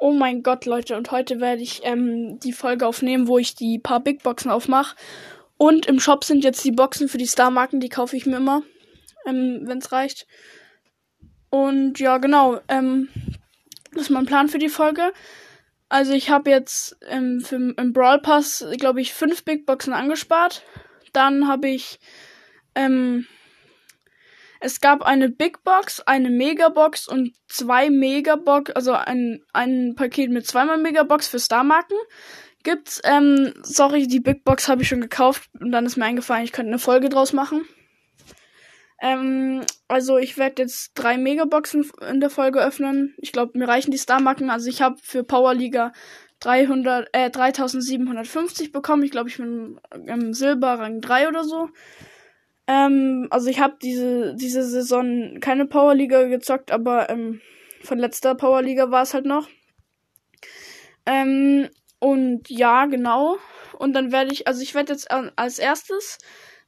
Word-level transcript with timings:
Oh 0.00 0.12
mein 0.12 0.44
Gott, 0.44 0.64
Leute, 0.64 0.96
und 0.96 1.10
heute 1.10 1.40
werde 1.40 1.60
ich 1.60 1.80
ähm, 1.82 2.38
die 2.38 2.52
Folge 2.52 2.86
aufnehmen, 2.86 3.26
wo 3.26 3.36
ich 3.36 3.56
die 3.56 3.80
paar 3.80 3.98
Big 3.98 4.22
Boxen 4.22 4.48
aufmache. 4.48 4.94
Und 5.56 5.86
im 5.86 5.98
Shop 5.98 6.22
sind 6.22 6.44
jetzt 6.44 6.64
die 6.64 6.70
Boxen 6.70 7.08
für 7.08 7.18
die 7.18 7.26
Star-Marken, 7.26 7.80
die 7.80 7.88
kaufe 7.88 8.16
ich 8.16 8.24
mir 8.24 8.36
immer, 8.36 8.62
ähm, 9.26 9.62
wenn 9.64 9.78
es 9.78 9.90
reicht. 9.90 10.28
Und 11.50 11.98
ja, 11.98 12.18
genau, 12.18 12.60
ähm, 12.68 13.08
das 13.92 14.02
ist 14.02 14.10
mein 14.10 14.26
Plan 14.26 14.48
für 14.48 14.60
die 14.60 14.68
Folge. 14.68 15.12
Also 15.88 16.12
ich 16.12 16.30
habe 16.30 16.50
jetzt 16.50 16.96
ähm, 17.08 17.40
für, 17.40 17.56
im 17.56 17.92
Brawl 17.92 18.20
Pass, 18.20 18.64
glaube 18.78 19.00
ich, 19.00 19.14
fünf 19.14 19.44
Big 19.44 19.66
Boxen 19.66 19.94
angespart. 19.94 20.62
Dann 21.12 21.48
habe 21.48 21.70
ich 21.70 21.98
ähm, 22.76 23.26
es 24.60 24.80
gab 24.80 25.02
eine 25.02 25.28
Big 25.28 25.62
Box, 25.64 26.00
eine 26.00 26.30
Megabox 26.30 27.08
und 27.08 27.32
zwei 27.46 27.90
Megabox, 27.90 28.72
also 28.72 28.92
ein, 28.92 29.42
ein 29.52 29.94
Paket 29.94 30.30
mit 30.30 30.46
zweimal 30.46 30.78
Megabox 30.78 31.28
für 31.28 31.38
Starmarken. 31.38 31.96
Gibt's, 32.64 33.00
ähm, 33.04 33.54
sorry, 33.62 34.06
die 34.08 34.20
Big 34.20 34.44
Box 34.44 34.68
habe 34.68 34.82
ich 34.82 34.88
schon 34.88 35.00
gekauft 35.00 35.48
und 35.60 35.70
dann 35.70 35.86
ist 35.86 35.96
mir 35.96 36.04
eingefallen, 36.04 36.44
ich 36.44 36.52
könnte 36.52 36.70
eine 36.70 36.80
Folge 36.80 37.08
draus 37.08 37.32
machen. 37.32 37.66
Ähm, 39.00 39.64
also 39.86 40.18
ich 40.18 40.36
werde 40.38 40.62
jetzt 40.62 40.92
drei 40.94 41.16
Megaboxen 41.18 41.88
in 42.10 42.20
der 42.20 42.30
Folge 42.30 42.60
öffnen. 42.60 43.14
Ich 43.18 43.32
glaube, 43.32 43.56
mir 43.56 43.68
reichen 43.68 43.92
die 43.92 43.98
Starmarken. 43.98 44.50
Also 44.50 44.68
ich 44.68 44.82
habe 44.82 44.96
für 45.00 45.22
Powerliga 45.22 45.92
300, 46.40 47.08
äh, 47.12 47.30
3750 47.30 48.72
bekommen. 48.72 49.04
Ich 49.04 49.12
glaube, 49.12 49.28
ich 49.28 49.36
bin 49.36 49.80
im 50.06 50.34
Silber 50.34 50.80
Rang 50.80 51.00
3 51.00 51.28
oder 51.28 51.44
so. 51.44 51.68
Ähm, 52.68 53.26
also 53.30 53.48
ich 53.48 53.60
habe 53.60 53.78
diese, 53.82 54.34
diese 54.34 54.62
Saison 54.62 55.40
keine 55.40 55.66
Powerliga 55.66 56.24
gezockt, 56.24 56.70
aber 56.70 57.08
ähm, 57.08 57.40
von 57.82 57.98
letzter 57.98 58.34
Powerliga 58.34 58.90
war 58.90 59.02
es 59.02 59.14
halt 59.14 59.24
noch. 59.24 59.48
Ähm, 61.06 61.70
und 61.98 62.48
ja, 62.50 62.84
genau. 62.84 63.38
Und 63.78 63.94
dann 63.94 64.12
werde 64.12 64.32
ich, 64.32 64.46
also 64.46 64.60
ich 64.62 64.74
werde 64.74 64.92
jetzt 64.92 65.10
als 65.10 65.58
erstes 65.58 66.18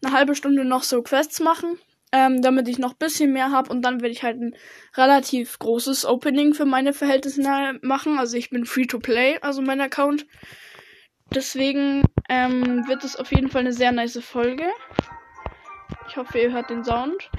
eine 0.03 0.15
halbe 0.15 0.35
Stunde 0.35 0.65
noch 0.65 0.85
so 0.85 1.03
Quests 1.03 1.41
machen, 1.41 1.79
ähm, 2.13 2.41
damit 2.41 2.67
ich 2.69 2.79
noch 2.79 2.95
bisschen 2.95 3.35
mehr 3.35 3.51
habe 3.51 3.71
und 3.71 3.83
dann 3.83 4.01
werde 4.01 4.13
ich 4.13 4.23
halt 4.23 4.41
ein 4.41 4.57
relativ 4.97 5.59
großes 5.59 6.07
Opening 6.07 6.55
für 6.55 6.65
meine 6.65 6.95
Verhältnisse 6.95 7.43
machen. 7.83 8.19
Also 8.19 8.39
ich 8.39 8.49
bin 8.49 8.65
free 8.65 8.87
to 8.87 8.99
play, 8.99 9.39
also 9.43 9.61
mein 9.61 9.83
Account. 9.83 10.27
Deswegen 11.35 12.05
ähm, 12.31 12.89
wird 12.89 13.05
es 13.05 13.17
auf 13.17 13.31
jeden 13.33 13.51
Fall 13.51 13.61
eine 13.61 13.75
sehr 13.75 13.93
nice 13.93 14.19
Folge. 14.23 14.65
Ich 16.11 16.17
hoffe, 16.17 16.41
ihr 16.41 16.51
hört 16.51 16.71
den 16.71 16.85
Sound. 16.85 17.31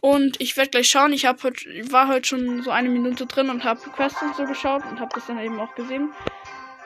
Und 0.00 0.40
ich 0.40 0.56
werde 0.56 0.70
gleich 0.70 0.88
schauen. 0.88 1.12
Ich 1.12 1.24
hab 1.24 1.44
heut, 1.44 1.64
war 1.92 2.08
heute 2.08 2.26
schon 2.26 2.62
so 2.62 2.72
eine 2.72 2.88
Minute 2.88 3.26
drin 3.26 3.48
und 3.48 3.62
habe 3.62 3.78
Quests 3.90 4.20
und 4.22 4.34
so 4.34 4.44
geschaut 4.44 4.82
und 4.90 4.98
habe 4.98 5.10
das 5.14 5.26
dann 5.26 5.38
eben 5.38 5.60
auch 5.60 5.72
gesehen. 5.76 6.12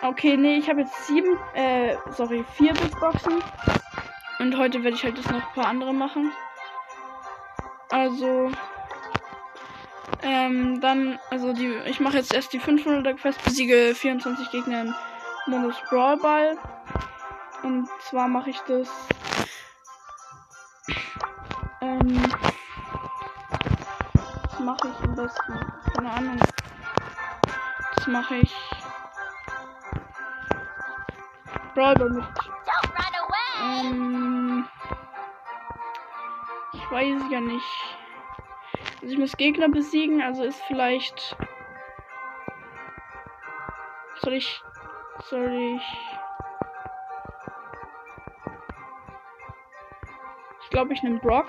Okay, 0.03 0.37
nee, 0.37 0.57
ich 0.57 0.69
habe 0.69 0.83
jetzt 0.83 1.07
sieben, 1.07 1.39
äh, 1.55 1.97
sorry, 2.11 2.45
vier 2.57 2.75
Big 2.75 3.01
Boxen. 3.01 3.43
Und 4.41 4.59
heute 4.59 4.85
werde 4.85 4.95
ich 4.95 5.05
halt 5.05 5.17
jetzt 5.17 5.31
noch 5.31 5.41
ein 5.41 5.55
paar 5.55 5.69
andere 5.69 5.95
machen. 5.95 6.33
Also, 7.89 8.51
ähm, 10.23 10.83
dann, 10.83 11.19
also 11.31 11.55
die, 11.55 11.73
ich 11.87 11.99
mache 11.99 12.19
jetzt 12.19 12.35
erst 12.35 12.53
die 12.53 12.61
500er 12.61 13.15
Quest, 13.15 13.43
besiege 13.43 13.95
24 13.95 14.51
Gegner 14.51 14.83
im 14.83 14.95
Modus 15.47 15.77
Brawl 15.89 16.19
Ball. 16.19 16.59
Und 17.63 17.89
zwar 18.11 18.29
mache 18.29 18.51
ich 18.51 18.59
das 18.67 18.91
ähm, 21.81 22.33
was 24.45 24.59
mache 24.61 24.89
ich 24.89 25.05
am 25.05 25.15
besten? 25.15 25.53
Keine 25.95 26.11
Ahnung. 26.11 26.39
Das 27.97 28.07
mache 28.07 28.37
ich. 28.37 28.55
Brawler 31.75 32.09
mit. 32.11 32.25
Ähm, 33.63 34.69
ich 36.73 36.91
weiß 36.91 37.23
ja 37.31 37.41
nicht. 37.41 37.97
Also 39.01 39.15
ich 39.15 39.19
muss 39.19 39.37
Gegner 39.37 39.69
besiegen, 39.69 40.23
also 40.23 40.43
ist 40.43 40.63
vielleicht. 40.67 41.37
Soll 44.21 44.35
ich. 44.35 44.63
Soll 45.29 45.77
ich. 45.77 46.22
Glaube, 50.73 50.95
ich 50.95 51.03
nehme 51.03 51.19
Brock. 51.19 51.47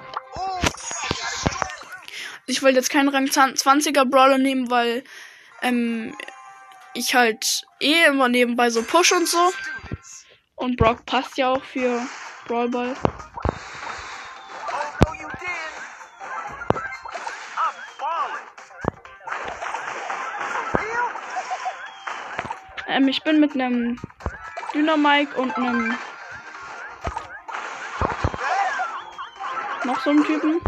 Ich 2.46 2.62
wollte 2.62 2.78
jetzt 2.78 2.90
keinen 2.90 3.10
Rang 3.10 3.26
20er 3.26 4.06
Brawler 4.06 4.38
nehmen, 4.38 4.70
weil 4.70 5.04
ähm, 5.62 6.16
ich 6.94 7.16
halt 7.16 7.64
eh 7.80 8.04
immer 8.06 8.28
nebenbei 8.28 8.70
so 8.70 8.84
push 8.84 9.14
und 9.14 9.28
so. 9.28 9.52
Und 10.56 10.78
Brock 10.78 11.06
passt 11.06 11.38
ja 11.38 11.50
auch 11.50 11.64
für 11.64 12.06
Brawl 12.48 12.70
Ball. 12.70 12.96
Ähm, 22.88 23.08
ich 23.08 23.24
bin 23.24 23.40
mit 23.40 23.54
einem 23.54 24.00
Dynamike 24.74 25.36
und 25.40 25.56
einem 25.58 25.98
Noch 29.86 30.00
so 30.02 30.12
einen 30.12 30.24
Typen. 30.24 30.62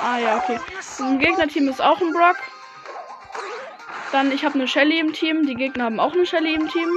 Ah 0.00 0.18
ja, 0.18 0.36
okay. 0.36 0.58
Im 0.98 1.18
Gegnerteam 1.18 1.68
ist 1.68 1.82
auch 1.82 2.00
ein 2.00 2.12
Brock. 2.12 2.36
Dann, 4.12 4.32
ich 4.32 4.44
habe 4.44 4.54
eine 4.54 4.68
Shelly 4.68 5.00
im 5.00 5.12
Team. 5.12 5.46
Die 5.46 5.54
Gegner 5.54 5.84
haben 5.84 6.00
auch 6.00 6.12
eine 6.12 6.24
Shelly 6.24 6.54
im 6.54 6.68
Team. 6.68 6.88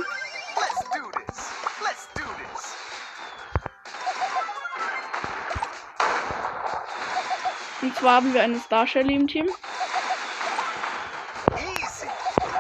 Und 7.81 7.95
zwar 7.95 8.16
haben 8.16 8.33
wir 8.33 8.41
eine 8.41 8.59
Star 8.59 8.88
Shelly 8.88 9.16
im 9.16 9.27
Team. 9.27 9.47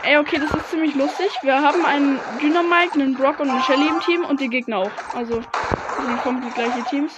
Ey, 0.03 0.17
okay, 0.17 0.39
das 0.39 0.53
ist 0.53 0.69
ziemlich 0.69 0.95
lustig. 0.95 1.29
Wir 1.41 1.61
haben 1.61 1.85
einen 1.85 2.19
Dynamite, 2.41 2.93
einen 2.93 3.13
Brock 3.13 3.39
und 3.39 3.49
eine 3.49 3.61
Shelly 3.61 3.87
im 3.89 3.99
Team 3.99 4.23
und 4.23 4.39
die 4.39 4.47
Gegner 4.47 4.77
auch. 4.77 4.91
Also, 5.13 5.43
sind 6.05 6.21
komplett 6.21 6.55
gleiche 6.55 6.83
Teams. 6.83 7.13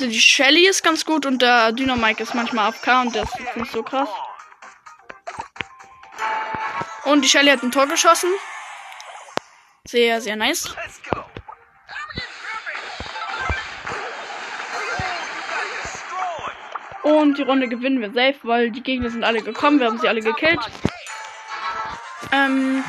Also 0.00 0.10
die 0.10 0.18
Shelly 0.18 0.66
ist 0.66 0.82
ganz 0.82 1.04
gut 1.04 1.26
und 1.26 1.42
der 1.42 1.72
Dynamike 1.72 2.22
ist 2.22 2.34
manchmal 2.34 2.68
AFK 2.68 3.02
und 3.02 3.14
der 3.14 3.24
ist 3.24 3.34
nicht 3.54 3.70
so 3.70 3.82
krass. 3.82 4.08
Und 7.04 7.20
die 7.20 7.28
Shelly 7.28 7.50
hat 7.50 7.62
ein 7.62 7.70
Tor 7.70 7.86
geschossen. 7.86 8.30
Sehr, 9.86 10.22
sehr 10.22 10.36
nice. 10.36 10.74
Und 17.02 17.36
die 17.36 17.42
Runde 17.42 17.68
gewinnen 17.68 18.00
wir 18.00 18.08
safe, 18.08 18.38
weil 18.44 18.70
die 18.70 18.82
Gegner 18.82 19.10
sind 19.10 19.22
alle 19.22 19.42
gekommen. 19.42 19.80
Wir 19.80 19.88
haben 19.88 19.98
sie 19.98 20.08
alle 20.08 20.22
gekillt. 20.22 20.60
Ähm, 22.32 22.82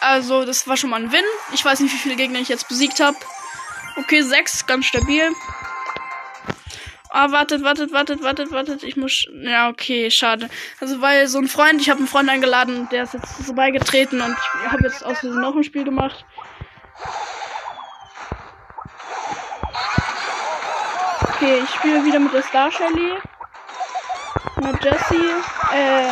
also, 0.00 0.44
das 0.44 0.66
war 0.66 0.76
schon 0.76 0.90
mal 0.90 1.00
ein 1.00 1.12
Win. 1.12 1.24
Ich 1.52 1.64
weiß 1.64 1.78
nicht, 1.78 1.94
wie 1.94 1.98
viele 1.98 2.16
Gegner 2.16 2.40
ich 2.40 2.48
jetzt 2.48 2.66
besiegt 2.66 2.98
habe. 2.98 3.16
Okay, 3.94 4.22
sechs, 4.22 4.66
ganz 4.66 4.86
stabil. 4.86 5.30
Ah, 7.16 7.30
wartet, 7.30 7.62
wartet, 7.62 7.92
wartet, 7.92 8.24
wartet, 8.24 8.50
wartet. 8.50 8.82
Ich 8.82 8.96
muss. 8.96 9.28
Ja, 9.32 9.68
okay, 9.68 10.10
schade. 10.10 10.50
Also, 10.80 11.00
weil 11.00 11.28
so 11.28 11.38
ein 11.38 11.46
Freund, 11.46 11.80
ich 11.80 11.88
habe 11.88 11.98
einen 11.98 12.08
Freund 12.08 12.28
eingeladen, 12.28 12.88
der 12.90 13.04
ist 13.04 13.14
jetzt 13.14 13.46
so 13.46 13.52
beigetreten 13.52 14.20
und 14.20 14.36
ich 14.64 14.72
habe 14.72 14.82
jetzt 14.82 15.06
aus 15.06 15.20
Versehen 15.20 15.40
noch 15.40 15.54
ein 15.54 15.62
Spiel 15.62 15.84
gemacht. 15.84 16.26
Okay, 21.22 21.60
ich 21.62 21.70
spiele 21.70 22.04
wieder 22.04 22.18
mit 22.18 22.34
der 22.34 22.42
Star 22.42 22.72
Shelly. 22.72 23.12
Mit 24.56 24.84
Jessie. 24.84 25.30
Äh, 25.72 26.08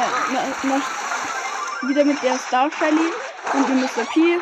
noch 0.69 1.89
wieder 1.89 2.05
mit 2.05 2.23
der 2.23 2.39
Star 2.39 2.71
Shelly 2.79 3.11
und 3.55 3.69
dem 3.69 3.81
Mr. 3.81 4.05
P. 4.13 4.39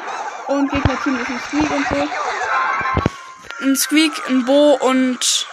Und 0.49 0.71
Gegnerteam 0.71 1.19
ist 1.21 1.31
ein 1.31 1.41
Squeak 1.41 1.71
und 1.71 1.87
so. 1.89 2.09
Ein 3.63 3.77
Squeak, 3.77 4.13
ein 4.29 4.45
Bo 4.45 4.75
und 4.75 5.47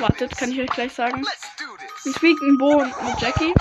Wartet, 0.00 0.36
kann 0.36 0.50
ich 0.50 0.60
euch 0.60 0.68
gleich 0.68 0.92
sagen. 0.92 1.22
Ein 2.06 2.12
Squeak, 2.12 2.40
ein 2.40 2.56
Bo 2.56 2.78
und 2.78 2.94
eine 2.96 3.16
Jackie. 3.20 3.52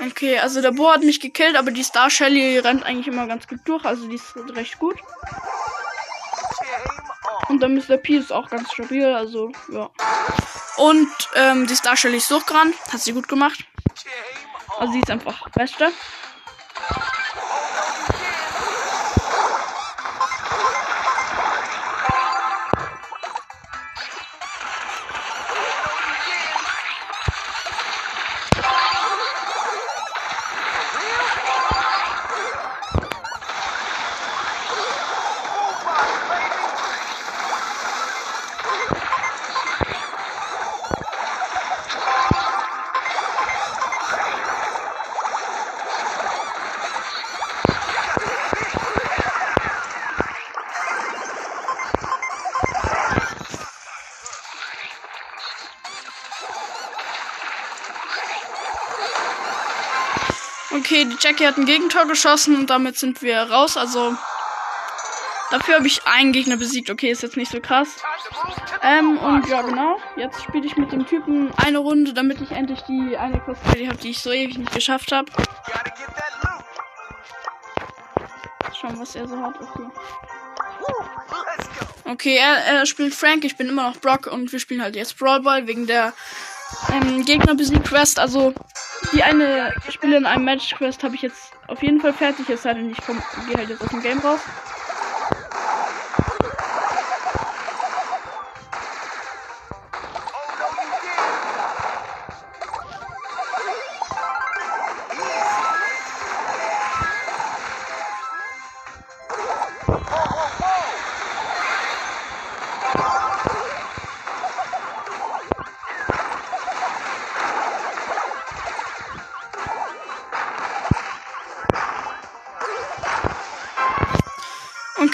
Okay, 0.00 0.38
also 0.38 0.60
der 0.60 0.72
Bo 0.72 0.90
hat 0.90 1.02
mich 1.02 1.20
gekillt, 1.20 1.56
aber 1.56 1.70
die 1.70 1.82
Star 1.82 2.10
Shelly 2.10 2.58
rennt 2.58 2.84
eigentlich 2.84 3.06
immer 3.06 3.26
ganz 3.26 3.46
gut 3.46 3.60
durch, 3.64 3.84
also 3.84 4.08
die 4.08 4.16
ist 4.16 4.34
recht 4.54 4.78
gut. 4.78 4.96
Und 7.48 7.60
der 7.60 7.68
Mr. 7.68 7.98
P 7.98 8.16
ist 8.16 8.32
auch 8.32 8.48
ganz 8.50 8.72
stabil, 8.72 9.06
also 9.06 9.52
ja. 9.70 9.90
Und 10.76 11.08
ähm, 11.34 11.66
die 11.66 11.76
Star 11.76 11.96
Shelly 11.96 12.16
ist 12.16 12.30
durchgerannt. 12.30 12.74
Hat 12.92 13.00
sie 13.00 13.12
gut 13.12 13.28
gemacht. 13.28 13.64
Also 14.78 14.92
sie 14.92 15.00
ist 15.00 15.10
einfach 15.10 15.48
Beste. 15.50 15.92
Jackie 61.24 61.46
hat 61.46 61.56
ein 61.56 61.64
Gegentor 61.64 62.06
geschossen 62.06 62.54
und 62.54 62.68
damit 62.68 62.98
sind 62.98 63.22
wir 63.22 63.38
raus. 63.38 63.78
Also 63.78 64.14
dafür 65.50 65.76
habe 65.76 65.86
ich 65.86 66.06
einen 66.06 66.32
Gegner 66.32 66.58
besiegt. 66.58 66.90
Okay, 66.90 67.10
ist 67.10 67.22
jetzt 67.22 67.38
nicht 67.38 67.50
so 67.50 67.60
krass. 67.60 67.96
Ähm, 68.82 69.16
und 69.16 69.48
ja, 69.48 69.62
genau. 69.62 69.96
Jetzt 70.16 70.42
spiele 70.42 70.66
ich 70.66 70.76
mit 70.76 70.92
dem 70.92 71.06
Typen 71.06 71.50
eine 71.56 71.78
Runde, 71.78 72.12
damit 72.12 72.42
ich 72.42 72.50
endlich 72.50 72.82
die 72.82 73.16
eine 73.16 73.40
Quest 73.40 73.64
habe, 73.64 73.96
die 73.96 74.10
ich 74.10 74.18
so 74.18 74.32
ewig 74.32 74.58
nicht 74.58 74.74
geschafft 74.74 75.12
habe. 75.12 75.32
Schauen, 78.78 79.00
was 79.00 79.14
er 79.16 79.26
so 79.26 79.40
hat. 79.40 79.54
Okay. 79.58 79.88
Okay, 82.04 82.36
er, 82.36 82.80
er 82.80 82.86
spielt 82.86 83.14
Frank, 83.14 83.46
ich 83.46 83.56
bin 83.56 83.70
immer 83.70 83.88
noch 83.88 83.96
Brock 83.96 84.26
und 84.26 84.52
wir 84.52 84.58
spielen 84.58 84.82
halt 84.82 84.94
jetzt 84.94 85.18
Brawl 85.18 85.40
Ball 85.40 85.66
wegen 85.66 85.86
der 85.86 86.12
ähm, 86.92 87.24
Gegner 87.24 87.54
besiegt 87.54 87.88
Quest. 87.88 88.18
Also 88.18 88.52
die 89.12 89.22
eine 89.22 89.74
in 90.12 90.26
einem 90.26 90.44
Match 90.44 90.74
Quest 90.74 91.02
habe 91.04 91.14
ich 91.16 91.22
jetzt 91.22 91.56
auf 91.66 91.82
jeden 91.82 92.00
Fall 92.00 92.12
fertig, 92.14 92.50
es 92.50 92.62
sei 92.62 92.74
denn, 92.74 92.90
ich 92.90 93.04
gehe 93.34 93.56
halt 93.56 93.70
jetzt 93.70 93.82
aus 93.82 93.90
dem 93.90 94.02
Game 94.02 94.20
raus. 94.20 94.50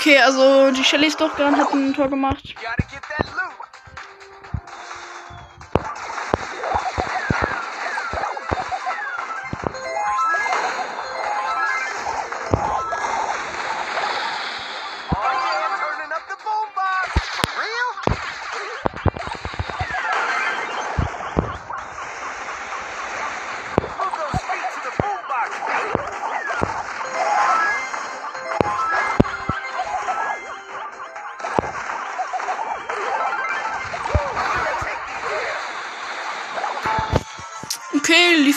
Okay, 0.00 0.17
also 0.17 0.70
die 0.70 0.82
Shelly 0.82 1.08
ist 1.08 1.20
doch 1.20 1.37
gerade 1.37 1.58
hat 1.58 1.75
ein 1.75 1.93
Tor 1.93 2.08
gemacht. 2.08 2.55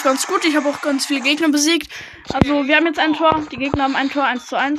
Ganz 0.04 0.28
gut. 0.28 0.44
Ich 0.44 0.56
habe 0.56 0.68
auch 0.68 0.82
ganz 0.82 1.06
viele 1.06 1.22
Gegner 1.22 1.50
besiegt. 1.50 1.90
Also 2.34 2.68
wir 2.68 2.76
haben 2.76 2.86
jetzt 2.86 3.00
ein 3.00 3.14
Tor. 3.14 3.42
Die 3.52 3.58
Gegner 3.58 3.84
haben 3.84 3.96
ein 3.96 4.10
Tor 4.10 4.26
1 4.26 4.46
zu 4.46 4.58
1. 4.58 4.78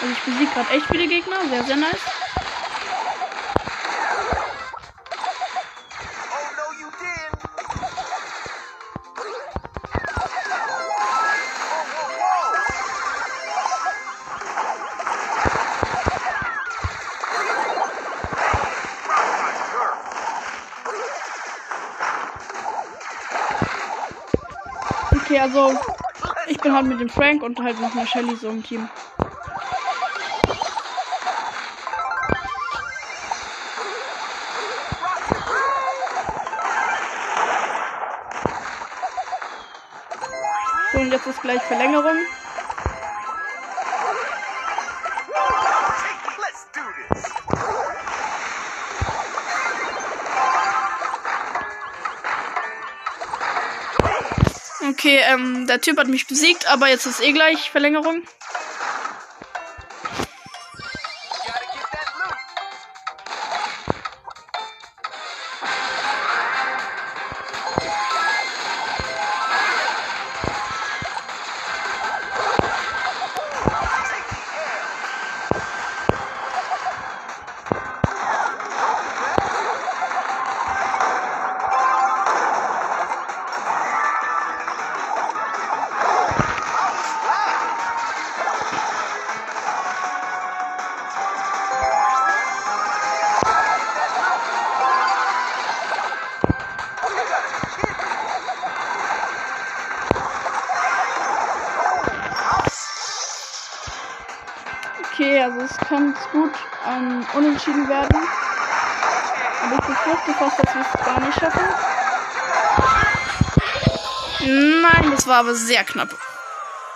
Also 0.00 0.12
ich 0.12 0.18
besiege 0.20 0.50
gerade 0.52 0.70
echt 0.70 0.86
viele 0.86 1.08
Gegner. 1.08 1.36
Sehr, 1.50 1.64
sehr 1.64 1.76
nice. 1.76 2.17
Okay, 25.38 25.44
also 25.44 25.78
ich 26.48 26.58
bin 26.60 26.72
halt 26.72 26.86
mit 26.86 26.98
dem 26.98 27.08
Frank 27.08 27.44
und 27.44 27.60
halt 27.62 27.80
noch 27.80 27.94
eine 27.94 28.04
Shelly 28.08 28.34
so 28.34 28.48
im 28.48 28.60
Team. 28.60 28.88
So, 40.92 40.98
und 40.98 41.12
jetzt 41.12 41.26
ist 41.28 41.40
gleich 41.42 41.62
Verlängerung. 41.62 42.16
Okay, 54.88 55.20
ähm, 55.30 55.66
der 55.66 55.80
Typ 55.80 55.98
hat 55.98 56.08
mich 56.08 56.26
besiegt, 56.26 56.66
aber 56.66 56.88
jetzt 56.88 57.04
ist 57.04 57.20
eh 57.20 57.32
gleich 57.32 57.70
Verlängerung. 57.70 58.22
War 115.28 115.36
aber 115.36 115.54
sehr 115.54 115.84
knapp. 115.84 116.16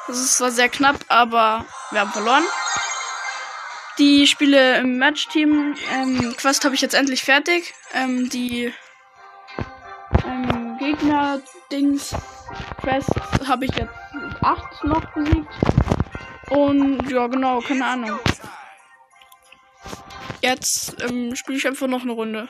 Ist 0.09 0.37
zwar 0.37 0.51
sehr 0.51 0.69
knapp, 0.69 0.97
aber 1.09 1.65
wir 1.91 2.01
haben 2.01 2.11
verloren. 2.11 2.45
Die 3.99 4.27
Spiele 4.27 4.79
im 4.79 4.97
Match-Team 4.97 5.77
ähm, 5.93 6.35
Quest 6.37 6.65
habe 6.65 6.75
ich 6.75 6.81
jetzt 6.81 6.95
endlich 6.95 7.23
fertig. 7.23 7.75
Ähm, 7.93 8.29
die 8.31 8.73
ähm, 10.25 10.79
Gegner-Dings 10.79 12.15
Quest 12.81 13.11
habe 13.47 13.67
ich 13.67 13.75
jetzt 13.77 13.93
8 14.43 14.85
noch 14.85 15.05
besiegt. 15.15 15.47
Und 16.49 17.09
ja, 17.11 17.27
genau, 17.27 17.61
keine 17.61 17.85
Ahnung. 17.85 18.19
Jetzt 20.41 21.01
ähm, 21.03 21.37
spiele 21.37 21.59
ich 21.59 21.67
einfach 21.67 21.87
noch 21.87 22.03
eine 22.03 22.13
Runde. 22.13 22.49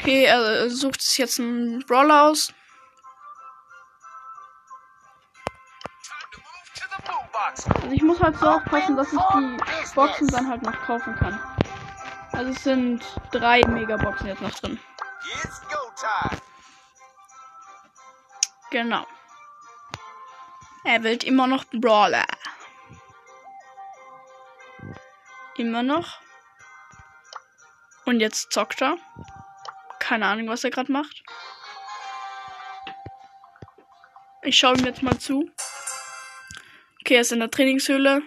Okay, 0.00 0.24
er 0.24 0.70
sucht 0.70 1.02
sich 1.02 1.18
jetzt 1.18 1.38
einen 1.38 1.84
Brawler 1.84 2.22
aus. 2.30 2.54
Also 7.66 7.90
ich 7.90 8.02
muss 8.02 8.18
halt 8.18 8.38
so 8.38 8.48
aufpassen, 8.48 8.96
dass 8.96 9.12
ich 9.12 9.18
die 9.18 9.94
Boxen 9.94 10.28
dann 10.28 10.48
halt 10.48 10.62
noch 10.62 10.80
kaufen 10.86 11.14
kann. 11.16 11.38
Also 12.32 12.50
es 12.50 12.64
sind 12.64 13.04
drei 13.30 13.60
Megaboxen 13.66 14.28
jetzt 14.28 14.40
noch 14.40 14.54
drin. 14.54 14.80
Genau. 18.70 19.06
Er 20.84 21.02
will 21.02 21.22
immer 21.24 21.46
noch 21.46 21.64
Brawler. 21.72 22.26
Immer 25.56 25.82
noch. 25.82 26.20
Und 28.06 28.20
jetzt 28.20 28.50
zockt 28.50 28.80
er. 28.80 28.96
Keine 30.10 30.26
Ahnung, 30.26 30.48
was 30.48 30.64
er 30.64 30.70
gerade 30.70 30.90
macht. 30.90 31.22
Ich 34.42 34.56
schaue 34.56 34.76
ihm 34.76 34.84
jetzt 34.84 35.04
mal 35.04 35.16
zu. 35.16 35.48
Okay, 37.00 37.14
er 37.14 37.20
ist 37.20 37.30
in 37.30 37.38
der 37.38 37.48
Trainingshöhle. 37.48 38.20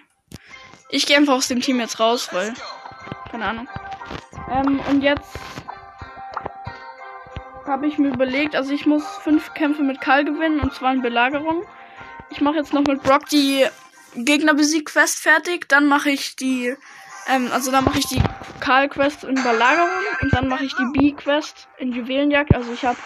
Ich 0.92 1.06
gehe 1.06 1.18
einfach 1.18 1.34
aus 1.34 1.50
dem 1.50 1.60
Team 1.60 1.82
jetzt 1.82 2.00
raus, 2.00 2.30
weil. 2.32 2.54
Keine 3.30 3.44
Ahnung. 3.44 3.68
Ähm, 4.50 4.80
und 4.90 5.02
jetzt 5.02 5.28
habe 7.66 7.86
ich 7.86 7.98
mir 7.98 8.13
überlegt, 8.13 8.56
also 8.56 8.74
ich 8.74 8.86
muss 8.86 9.04
fünf 9.18 9.54
Kämpfe 9.54 9.84
mit 9.84 10.00
Karl 10.00 10.24
gewinnen 10.24 10.62
und 10.62 10.74
zwar 10.74 10.94
in 10.94 11.02
Belagerung. 11.02 11.66
Ich 12.30 12.40
mache 12.40 12.56
jetzt 12.56 12.72
noch 12.72 12.86
mit 12.86 13.04
Brock 13.04 13.25
die 13.25 13.68
Gegnerbesieg-Quest 14.16 15.20
fertig. 15.20 15.68
Dann 15.68 15.88
mache 15.88 16.12
ich 16.12 16.38
die, 16.38 16.78
ähm, 17.27 17.50
also 17.51 17.72
dann 17.72 17.86
mache 17.86 18.00
ich 18.00 18.08
die 18.08 18.22
Karl-Quest 18.60 19.24
in 19.24 19.36
Belagerung 19.36 19.89
und 20.22 20.34
dann 20.34 20.48
mache 20.48 20.65
ich 20.65 20.75
die 20.75 21.00
B-Quest 21.00 21.68
in 21.77 21.94
Juwelenjagd. 21.94 22.56
Also 22.56 22.74
ich 22.74 22.86
habe 22.86 22.98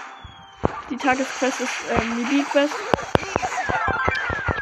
die 0.89 0.97
Tagesquest 0.97 1.61
ist 1.61 1.73
ähm, 1.91 2.17
die 2.17 2.37
B-Quest 2.37 2.73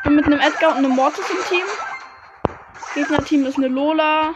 bin 0.06 0.16
mit 0.16 0.26
einem 0.26 0.40
Edgar 0.40 0.72
und 0.72 0.78
einem 0.78 0.92
Mortis 0.92 1.26
im 1.30 1.38
Team. 1.50 1.66
Gegnerteam 2.94 3.46
ist 3.46 3.58
eine 3.58 3.68
Lola. 3.68 4.36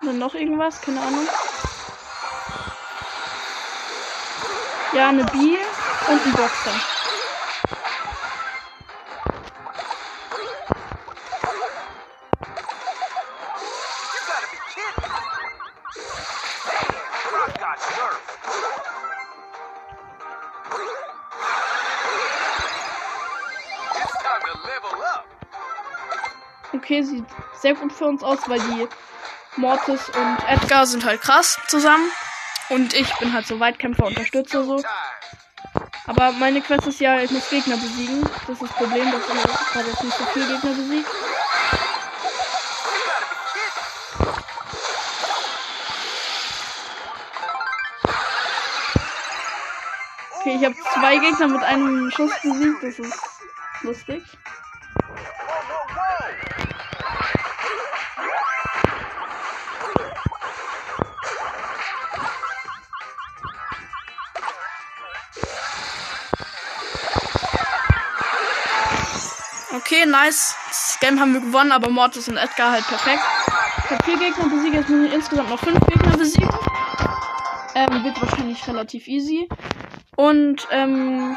Und 0.00 0.06
dann 0.06 0.18
noch 0.18 0.34
irgendwas, 0.34 0.80
keine 0.80 1.00
Ahnung. 1.00 1.26
Ja, 4.92 5.08
eine 5.08 5.24
B 5.24 5.38
und 6.08 6.26
ein 6.26 6.32
Boxer. 6.32 6.99
Sehr 27.60 27.74
gut 27.74 27.92
für 27.92 28.06
uns 28.06 28.22
aus, 28.22 28.38
weil 28.48 28.60
die 28.60 28.88
Mortis 29.56 30.08
und 30.08 30.48
Edgar 30.48 30.86
sind 30.86 31.04
halt 31.04 31.20
krass 31.20 31.58
zusammen. 31.68 32.10
Und 32.70 32.94
ich 32.94 33.12
bin 33.16 33.32
halt 33.32 33.46
so 33.46 33.58
Weitkämpfer, 33.58 34.06
Unterstützer 34.06 34.64
so. 34.64 34.82
Aber 36.06 36.32
meine 36.32 36.60
Quest 36.60 36.86
ist 36.86 37.00
ja, 37.00 37.20
ich 37.20 37.30
muss 37.30 37.50
Gegner 37.50 37.76
besiegen. 37.76 38.22
Das 38.22 38.50
ist 38.50 38.62
das 38.62 38.70
Problem, 38.70 39.10
dass 39.10 39.22
ich 39.22 39.72
gerade 39.72 39.88
nicht 39.88 40.18
so 40.18 40.24
viele 40.32 40.46
Gegner 40.46 40.70
besiegt. 40.70 41.10
Okay, 50.40 50.56
ich 50.56 50.64
habe 50.64 50.74
zwei 50.94 51.18
Gegner 51.18 51.48
mit 51.48 51.62
einem 51.62 52.10
Schuss 52.10 52.32
besiegt. 52.42 52.82
Das 52.82 52.98
ist 52.98 53.20
lustig. 53.82 54.22
Okay, 70.00 70.08
nice. 70.08 70.56
Das 70.68 70.98
Game 71.00 71.20
haben 71.20 71.34
wir 71.34 71.40
gewonnen, 71.40 71.72
aber 71.72 71.90
Mortis 71.90 72.26
und 72.28 72.38
Edgar 72.38 72.70
halt 72.70 72.86
perfekt. 72.86 73.20
Ich 73.84 73.90
habe 73.90 74.04
vier 74.04 74.18
Gegner 74.18 74.48
besiegt, 74.48 74.74
jetzt 74.74 74.88
muss 74.88 75.06
ich 75.06 75.12
insgesamt 75.12 75.50
noch 75.50 75.58
fünf 75.58 75.78
Gegner 75.86 76.16
besiegen. 76.16 76.48
Ähm, 77.74 78.02
wird 78.02 78.18
wahrscheinlich 78.22 78.66
relativ 78.66 79.08
easy. 79.08 79.46
Und 80.16 80.66
ähm, 80.70 81.36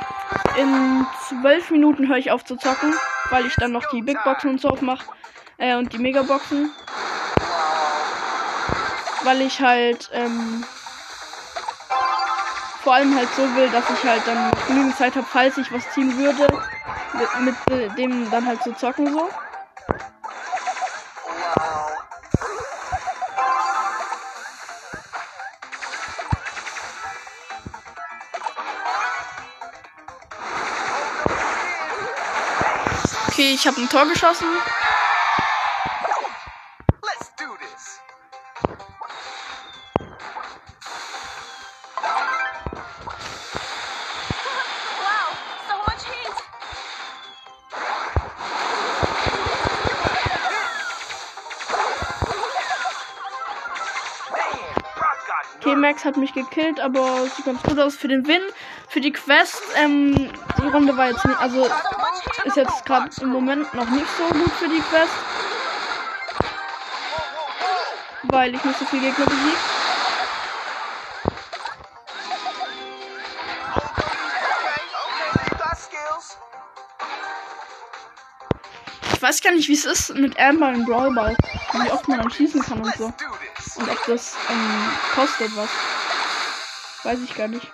in 0.58 1.06
zwölf 1.28 1.72
Minuten 1.72 2.08
höre 2.08 2.18
ich 2.18 2.32
auf 2.32 2.46
zu 2.46 2.56
zocken, 2.56 2.94
weil 3.32 3.46
ich 3.46 3.54
dann 3.56 3.74
noch 3.74 3.84
die 3.92 4.02
Big 4.02 4.24
Boxen 4.24 4.52
und 4.52 4.62
so 4.62 4.70
aufmache. 4.70 5.08
Äh, 5.58 5.76
und 5.76 5.92
die 5.92 5.98
Megaboxen. 5.98 6.72
Weil 9.24 9.42
ich 9.42 9.60
halt 9.60 10.10
ähm, 10.14 10.64
vor 12.82 12.94
allem 12.94 13.14
halt 13.14 13.30
so 13.36 13.42
will, 13.56 13.70
dass 13.72 13.90
ich 13.90 14.10
halt 14.10 14.22
dann 14.26 14.52
genügend 14.70 14.96
Zeit 14.96 15.18
habe, 15.18 15.28
falls 15.30 15.58
ich 15.58 15.70
was 15.70 15.90
ziehen 15.92 16.18
würde, 16.18 16.48
mit, 17.14 17.56
mit 17.70 17.98
dem 17.98 18.30
dann 18.32 18.46
halt 18.46 18.62
zu 18.64 18.74
zocken 18.74 19.12
so. 19.12 19.30
Okay, 33.28 33.54
ich 33.54 33.66
habe 33.66 33.82
ein 33.82 33.90
Tor 33.90 34.06
geschossen. 34.06 34.48
Hat 56.04 56.18
mich 56.18 56.34
gekillt, 56.34 56.82
aber 56.82 57.28
sieht 57.34 57.46
ganz 57.46 57.64
gut 57.64 57.80
aus 57.80 57.96
für 57.96 58.10
den 58.10 58.28
Win. 58.28 58.42
Für 58.90 59.00
die 59.00 59.14
Quest, 59.14 59.62
ähm, 59.78 60.30
die 60.62 60.68
Runde 60.68 60.98
war 60.98 61.10
jetzt 61.10 61.24
nicht, 61.24 61.40
also 61.40 61.66
ist 62.44 62.58
jetzt 62.58 62.86
gerade 62.86 63.10
im 63.22 63.30
Moment 63.30 63.74
noch 63.74 63.90
nicht 63.90 64.08
so 64.18 64.26
gut 64.38 64.52
für 64.52 64.68
die 64.68 64.82
Quest. 64.82 65.14
Weil 68.24 68.54
ich 68.54 68.64
nicht 68.66 68.80
so 68.80 68.86
viel 68.86 69.00
Gegner 69.00 69.26
besiegt. 69.26 69.58
Ich 79.14 79.22
weiß 79.22 79.42
gar 79.42 79.54
nicht, 79.54 79.70
wie 79.70 79.74
es 79.74 79.86
ist 79.86 80.16
mit 80.16 80.38
Amber 80.38 80.74
im 80.74 80.84
Brawl 80.84 81.14
Ball. 81.14 81.38
Wie 81.72 81.92
oft 81.92 82.10
man 82.10 82.20
dann 82.20 82.30
schießen 82.30 82.62
kann 82.62 82.82
und 82.82 82.94
so. 82.98 83.14
Und 83.76 83.90
ob 83.90 84.06
das 84.06 84.36
ähm, 84.50 84.92
kostet 85.16 85.56
was. 85.56 85.70
Weiß 87.04 87.20
ich 87.22 87.36
gar 87.36 87.48
nicht. 87.48 87.72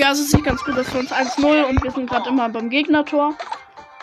Okay, 0.00 0.04
also 0.04 0.22
sieht 0.22 0.44
ganz 0.44 0.62
gut 0.62 0.78
aus 0.78 0.88
für 0.88 0.98
uns 0.98 1.10
1-0 1.10 1.64
und 1.64 1.82
wir 1.82 1.90
sind 1.90 2.08
gerade 2.08 2.28
immer 2.28 2.48
beim 2.48 2.70
Gegnertor 2.70 3.34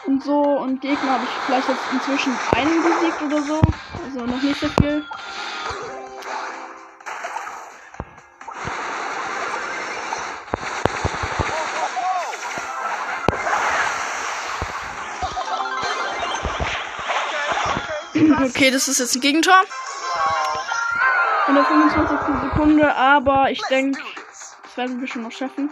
und 0.05 0.23
so. 0.23 0.41
Und 0.41 0.81
Gegner 0.81 1.11
habe 1.11 1.23
ich 1.23 1.29
vielleicht 1.45 1.69
jetzt 1.69 1.81
inzwischen 1.91 2.33
einen 2.55 2.83
besiegt 2.83 3.21
oder 3.21 3.41
so. 3.41 3.61
Also 4.05 4.25
noch 4.25 4.41
nicht 4.41 4.59
so 4.59 4.67
viel. 4.79 5.05
Okay, 18.47 18.71
das 18.71 18.87
ist 18.87 18.99
jetzt 18.99 19.15
ein 19.15 19.21
Gegentor. 19.21 19.61
In 21.49 21.55
der 21.55 21.65
25. 21.65 22.17
Sekunde, 22.43 22.95
aber 22.95 23.51
ich 23.51 23.61
denke, 23.69 23.99
Das 24.63 24.77
werden 24.77 25.01
wir 25.01 25.07
schon 25.07 25.23
noch 25.23 25.31
schaffen. 25.31 25.69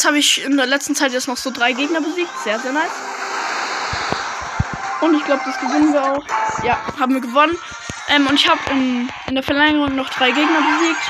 Jetzt 0.00 0.06
habe 0.06 0.18
ich 0.18 0.42
in 0.42 0.56
der 0.56 0.64
letzten 0.64 0.94
Zeit 0.94 1.12
jetzt 1.12 1.28
noch 1.28 1.36
so 1.36 1.50
drei 1.50 1.74
Gegner 1.74 2.00
besiegt. 2.00 2.30
Sehr, 2.42 2.58
sehr 2.58 2.72
nice. 2.72 2.90
Und 5.02 5.14
ich 5.14 5.22
glaube, 5.26 5.42
das 5.44 5.60
gewinnen 5.60 5.92
wir 5.92 6.12
auch. 6.12 6.24
Ja, 6.64 6.80
haben 6.98 7.12
wir 7.12 7.20
gewonnen. 7.20 7.54
Ähm, 8.08 8.26
und 8.26 8.34
ich 8.34 8.48
habe 8.48 8.58
in, 8.70 9.10
in 9.26 9.34
der 9.34 9.44
Verlängerung 9.44 9.94
noch 9.94 10.08
drei 10.08 10.30
Gegner 10.30 10.62
besiegt. 10.62 11.02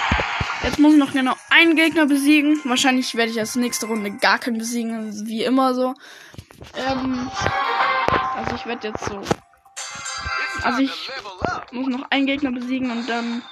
Jetzt 0.64 0.80
muss 0.80 0.94
ich 0.94 0.98
noch 0.98 1.12
genau 1.12 1.36
einen 1.50 1.76
Gegner 1.76 2.06
besiegen. 2.06 2.60
Wahrscheinlich 2.64 3.14
werde 3.14 3.30
ich 3.30 3.38
als 3.38 3.54
nächste 3.54 3.86
Runde 3.86 4.10
gar 4.10 4.40
keinen 4.40 4.58
besiegen. 4.58 5.24
Wie 5.24 5.44
immer 5.44 5.72
so. 5.72 5.94
Ähm, 6.76 7.30
also 8.36 8.56
ich 8.56 8.66
werde 8.66 8.88
jetzt 8.88 9.04
so. 9.04 9.22
Also 10.64 10.80
ich 10.80 11.10
muss 11.70 11.86
noch 11.86 12.10
einen 12.10 12.26
Gegner 12.26 12.50
besiegen 12.50 12.90
und 12.90 13.08
dann 13.08 13.42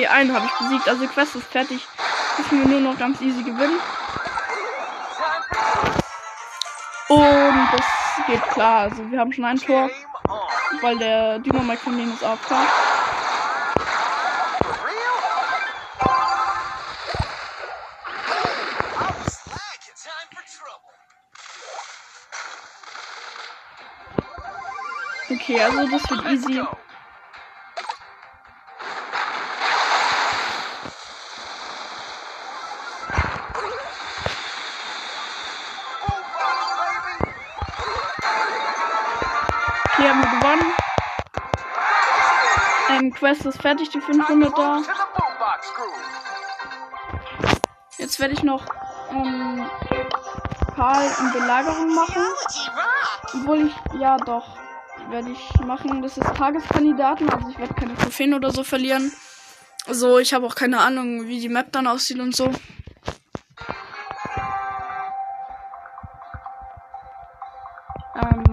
Okay, 0.00 0.08
einen 0.08 0.32
habe 0.34 0.46
ich 0.46 0.52
besiegt. 0.52 0.88
Also 0.88 1.06
Quest 1.08 1.36
ist 1.36 1.46
fertig. 1.48 1.86
Müssen 2.38 2.60
wir 2.60 2.66
nur 2.68 2.80
noch 2.80 2.98
ganz 2.98 3.20
easy 3.20 3.42
gewinnen. 3.42 3.78
Und 7.08 7.68
das 7.70 8.26
geht 8.26 8.42
klar. 8.48 8.84
Also 8.84 9.10
wir 9.10 9.20
haben 9.20 9.30
schon 9.30 9.44
ein 9.44 9.58
Tor. 9.58 9.90
Weil 10.80 10.96
der 10.96 11.38
Dynamite 11.40 11.82
von 11.82 11.98
denen 11.98 12.14
ist 12.14 12.20
klar. 12.20 12.66
Okay, 25.28 25.62
also 25.62 25.88
das 25.88 26.10
wird 26.10 26.24
easy. 26.24 26.64
Quest 43.20 43.44
ist 43.44 43.60
fertig, 43.60 43.90
die 43.90 44.00
500 44.00 44.56
da. 44.56 44.82
Jetzt 47.98 48.18
werde 48.18 48.32
ich 48.32 48.42
noch 48.42 48.64
ähm, 49.10 49.66
Karl 50.74 51.06
in 51.20 51.32
Belagerung 51.32 51.94
machen. 51.94 52.22
Obwohl 53.34 53.66
ich, 53.66 54.00
ja 54.00 54.16
doch, 54.16 54.56
werde 55.10 55.32
ich 55.32 55.60
machen. 55.66 56.00
Das 56.00 56.16
ist 56.16 56.34
Tageskandidaten, 56.34 57.28
also 57.28 57.50
ich 57.50 57.58
werde 57.58 57.74
keine 57.74 57.94
Trophäen 57.94 58.32
oder 58.32 58.50
so 58.52 58.64
verlieren. 58.64 59.12
Also 59.86 60.18
ich 60.18 60.32
habe 60.32 60.46
auch 60.46 60.54
keine 60.54 60.80
Ahnung, 60.80 61.26
wie 61.26 61.40
die 61.40 61.50
Map 61.50 61.72
dann 61.72 61.86
aussieht 61.86 62.20
und 62.20 62.34
so. 62.34 62.46
Ähm, 68.14 68.44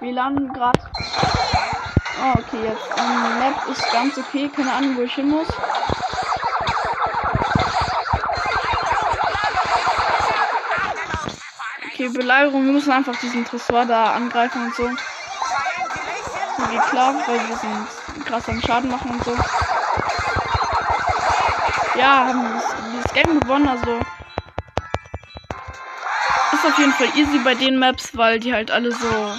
WLAN 0.00 0.52
gerade. 0.52 0.78
Oh, 2.20 2.32
okay, 2.32 2.64
jetzt. 2.64 2.82
Ähm, 2.96 3.38
Map 3.38 3.68
ist 3.68 3.92
ganz 3.92 4.18
okay. 4.18 4.50
Keine 4.54 4.72
Ahnung, 4.72 4.96
wo 4.96 5.02
ich 5.02 5.14
hin 5.14 5.28
muss. 5.28 5.46
Okay, 11.86 12.08
Belagerung. 12.08 12.64
Wir 12.64 12.72
müssen 12.72 12.90
einfach 12.90 13.16
diesen 13.20 13.44
Tresor 13.44 13.84
da 13.84 14.14
angreifen 14.14 14.64
und 14.64 14.74
so. 14.74 14.88
So 16.56 16.66
geht 16.70 16.82
klar, 16.90 17.14
weil 17.26 17.48
wir 17.48 17.56
sind 17.56 18.26
krass 18.26 18.48
am 18.48 18.60
Schaden 18.60 18.90
machen 18.90 19.12
und 19.12 19.24
so. 19.24 19.36
Ja, 21.96 22.26
haben 22.26 22.62
das 23.02 23.12
Game 23.12 23.40
gewonnen, 23.40 23.68
also. 23.68 24.00
Ist 26.52 26.66
auf 26.66 26.78
jeden 26.78 26.92
Fall 26.92 27.08
easy 27.16 27.38
bei 27.38 27.54
den 27.54 27.78
Maps, 27.78 28.16
weil 28.16 28.40
die 28.40 28.52
halt 28.52 28.70
alle 28.70 28.90
so 28.90 29.34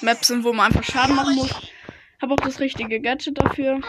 Maps 0.00 0.28
sind, 0.28 0.44
wo 0.44 0.52
man 0.52 0.66
einfach 0.66 0.84
Schaden 0.84 1.16
machen 1.16 1.34
muss. 1.34 1.50
Habe 2.20 2.34
auch 2.34 2.44
das 2.44 2.60
richtige 2.60 3.00
Gadget 3.00 3.38
dafür. 3.38 3.80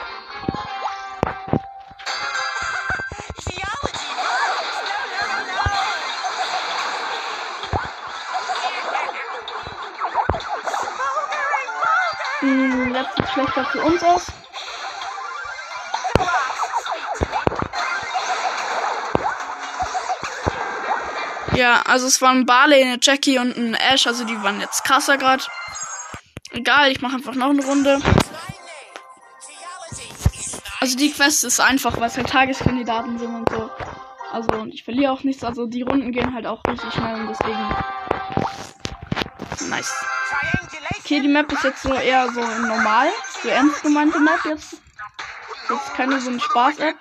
Hm, 12.39 12.95
jetzt 12.95 13.15
sieht 13.15 13.29
schlechter 13.29 13.65
für 13.65 13.81
uns 13.83 14.03
aus. 14.03 14.27
Ja, 21.53 21.81
also 21.85 22.07
es 22.07 22.21
waren 22.21 22.45
Barley, 22.45 22.81
eine 22.81 22.97
Jackie 23.01 23.37
und 23.37 23.57
ein 23.57 23.75
Ash, 23.75 24.07
also 24.07 24.23
die 24.23 24.41
waren 24.41 24.61
jetzt 24.61 24.83
krasser 24.83 25.17
gerade. 25.17 25.43
Egal, 26.51 26.91
ich 26.91 27.01
mache 27.01 27.15
einfach 27.15 27.35
noch 27.35 27.49
eine 27.49 27.65
Runde. 27.65 27.99
Also 30.81 30.97
die 30.97 31.11
Quest 31.11 31.43
ist 31.43 31.59
einfach, 31.59 31.99
weil 31.99 32.07
es 32.07 32.17
halt 32.17 32.29
Tageskandidaten 32.29 33.17
sind 33.19 33.33
und 33.33 33.49
so. 33.49 33.69
Also 34.31 34.49
und 34.53 34.73
ich 34.73 34.83
verliere 34.83 35.11
auch 35.11 35.23
nichts, 35.23 35.43
also 35.43 35.65
die 35.65 35.81
Runden 35.81 36.11
gehen 36.11 36.33
halt 36.33 36.45
auch 36.45 36.61
richtig 36.67 36.91
schnell 36.93 37.21
und 37.21 37.27
deswegen. 37.27 37.75
Nice. 39.69 39.93
Okay, 40.99 41.19
die 41.19 41.27
Map 41.27 41.51
ist 41.51 41.63
jetzt 41.63 41.83
so 41.83 41.93
eher 41.93 42.31
so 42.31 42.41
normal. 42.41 43.09
So 43.43 43.49
ernst 43.49 43.83
gemeinte 43.83 44.19
Map 44.19 44.39
jetzt. 44.45 44.77
Jetzt 45.69 45.93
keine 45.93 46.19
so 46.19 46.29
eine 46.29 46.39
Spaß-App. 46.39 46.95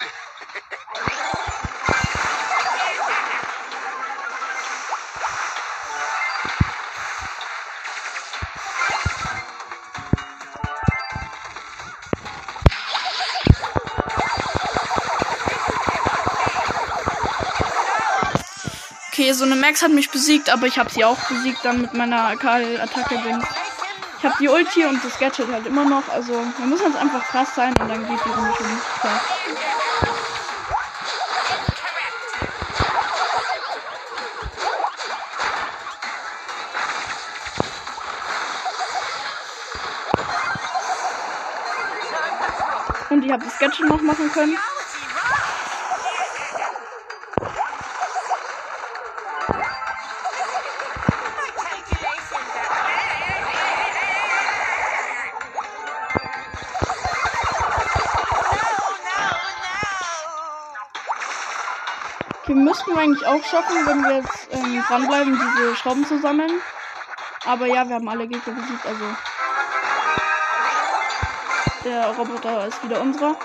Okay, 19.31 19.38
so 19.38 19.45
eine 19.45 19.55
Max 19.55 19.81
hat 19.81 19.93
mich 19.93 20.11
besiegt, 20.11 20.51
aber 20.51 20.66
ich 20.66 20.77
habe 20.77 20.90
sie 20.90 21.05
auch 21.05 21.16
besiegt 21.29 21.64
dann 21.64 21.83
mit 21.83 21.95
meiner 21.95 22.35
Karl-Attacke. 22.35 23.14
Ich 24.19 24.25
habe 24.25 24.35
die 24.40 24.49
Ulti 24.49 24.85
und 24.87 25.05
das 25.05 25.21
Gadget 25.21 25.47
halt 25.53 25.66
immer 25.66 25.85
noch. 25.85 26.09
Also 26.09 26.33
wir 26.33 26.66
müssen 26.66 26.87
jetzt 26.87 26.97
einfach 26.97 27.25
krass 27.29 27.55
sein 27.55 27.73
und 27.81 27.88
dann 27.88 28.09
geht 28.09 28.19
die 28.25 28.29
Runde 28.29 28.53
schon 28.57 28.66
klar. 29.01 29.21
Und 43.11 43.25
ich 43.25 43.31
habe 43.31 43.45
das 43.45 43.59
Gadget 43.61 43.88
noch 43.88 44.03
machen 44.03 44.33
können. 44.33 44.59
Auch 63.31 63.45
schaffen, 63.45 63.87
wenn 63.87 64.03
wir 64.03 64.16
jetzt 64.16 64.49
ähm, 64.51 64.83
dranbleiben, 64.88 65.38
diese 65.38 65.77
Schrauben 65.77 66.05
zu 66.05 66.19
sammeln. 66.19 66.51
Aber 67.47 67.66
ja, 67.66 67.88
wir 67.88 67.95
haben 67.95 68.09
alle 68.09 68.27
Gegner 68.27 68.55
besiegt, 68.55 68.85
also. 68.87 69.05
Der 71.85 72.09
Roboter 72.09 72.66
ist 72.66 72.83
wieder 72.85 73.01
unserer. 73.01 73.37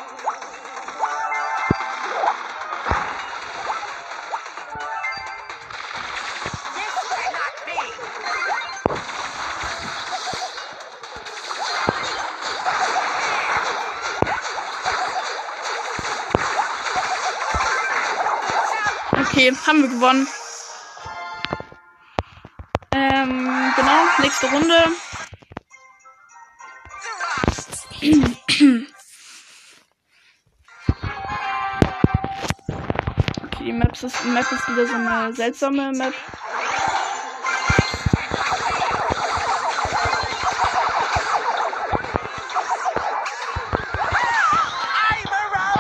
Okay, 19.35 19.53
haben 19.67 19.81
wir 19.81 19.89
gewonnen. 19.89 20.25
Ähm, 22.93 23.73
genau, 23.75 23.97
nächste 24.19 24.49
Runde. 24.49 24.75
Okay, 33.43 33.63
die 33.65 33.73
Maps 33.73 34.03
ist, 34.03 34.15
die 34.23 34.29
Map 34.29 34.49
ist 34.49 34.69
wieder 34.69 34.87
so 34.87 34.95
eine 34.95 35.33
seltsame 35.33 35.91
Map. 35.91 36.13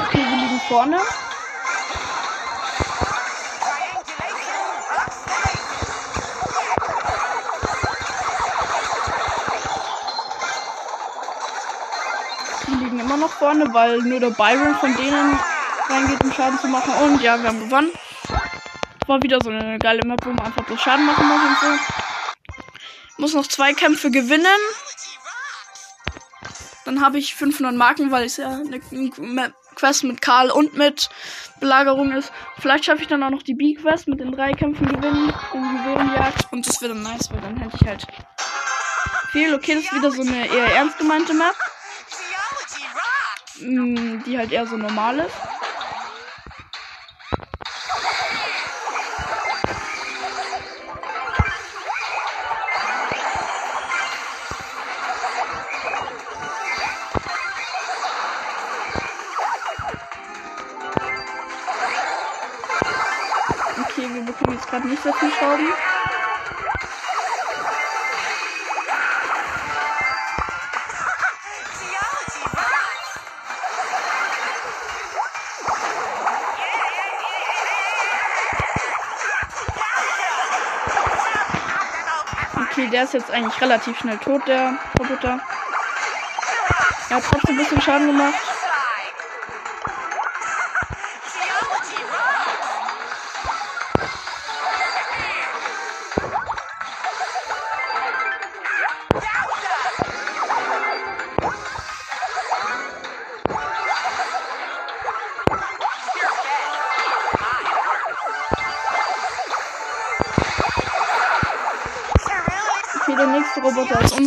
Okay, 0.07 0.17
wir 0.17 0.37
liegen 0.41 0.59
vorne. 0.67 0.99
Liegen 12.85 12.99
immer 12.99 13.17
noch 13.17 13.31
vorne, 13.31 13.73
weil 13.73 13.99
nur 13.99 14.19
der 14.19 14.29
Byron 14.29 14.75
von 14.75 14.95
denen 14.95 15.39
reingeht, 15.89 16.23
um 16.23 16.31
Schaden 16.31 16.59
zu 16.59 16.67
machen. 16.67 16.93
Und 17.03 17.21
ja, 17.21 17.41
wir 17.41 17.49
haben 17.49 17.59
gewonnen. 17.59 17.91
War 19.07 19.21
wieder 19.21 19.39
so 19.43 19.49
eine 19.49 19.77
geile 19.79 20.05
Map, 20.05 20.25
wo 20.25 20.29
man 20.29 20.45
einfach 20.45 20.63
bloß 20.65 20.79
Schaden 20.79 21.05
machen 21.05 21.27
muss 21.27 21.41
und 21.41 21.57
so. 21.59 21.67
Muss 23.17 23.33
noch 23.33 23.47
zwei 23.47 23.73
Kämpfe 23.73 24.11
gewinnen. 24.11 24.45
Dann 26.85 27.01
habe 27.01 27.17
ich 27.17 27.33
500 27.33 27.73
Marken, 27.73 28.11
weil 28.11 28.25
es 28.25 28.37
ja 28.37 28.49
eine 28.49 28.79
Quest 29.75 30.03
mit 30.03 30.21
Karl 30.21 30.51
und 30.51 30.75
mit 30.75 31.09
Belagerung 31.59 32.11
ist. 32.11 32.31
Vielleicht 32.59 32.85
schaffe 32.85 33.01
ich 33.01 33.07
dann 33.07 33.23
auch 33.23 33.31
noch 33.31 33.41
die 33.41 33.55
B-Quest 33.55 34.07
mit 34.07 34.19
den 34.19 34.31
drei 34.31 34.51
Kämpfen 34.53 34.87
gewinnen 34.87 35.33
in 35.53 35.63
Juwelenjagd. 35.63 36.51
Und 36.51 36.67
das 36.67 36.81
wäre 36.81 36.93
dann 36.93 37.03
nice, 37.03 37.31
weil 37.31 37.41
dann 37.41 37.57
hätte 37.57 37.77
ich 37.81 37.87
halt 37.87 38.05
viel. 39.31 39.55
Okay, 39.55 39.75
das 39.75 39.85
ist 39.85 39.93
wieder 39.93 40.11
so 40.11 40.21
eine 40.21 40.47
eher 40.47 40.75
ernst 40.75 40.99
gemeinte 40.99 41.33
Map. 41.33 41.55
Mm, 43.57 44.21
die 44.23 44.37
halt 44.37 44.51
eher 44.51 44.67
so 44.67 44.77
normal 44.77 45.19
ist. 45.19 45.54
Okay, 82.77 82.89
der 82.89 83.03
ist 83.05 83.13
jetzt 83.13 83.31
eigentlich 83.31 83.61
relativ 83.61 83.97
schnell 83.97 84.17
tot, 84.17 84.45
der 84.49 84.77
Roboter. 84.99 85.39
Er 87.09 87.15
hat 87.15 87.23
trotzdem 87.23 87.55
ein 87.55 87.57
bisschen 87.57 87.79
Schaden 87.79 88.07
gemacht. 88.07 88.54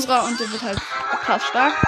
Unserer 0.08 0.24
und 0.24 0.40
der 0.40 0.50
wird 0.50 0.62
halt 0.62 0.80
krass 1.20 1.44
stark. 1.48 1.87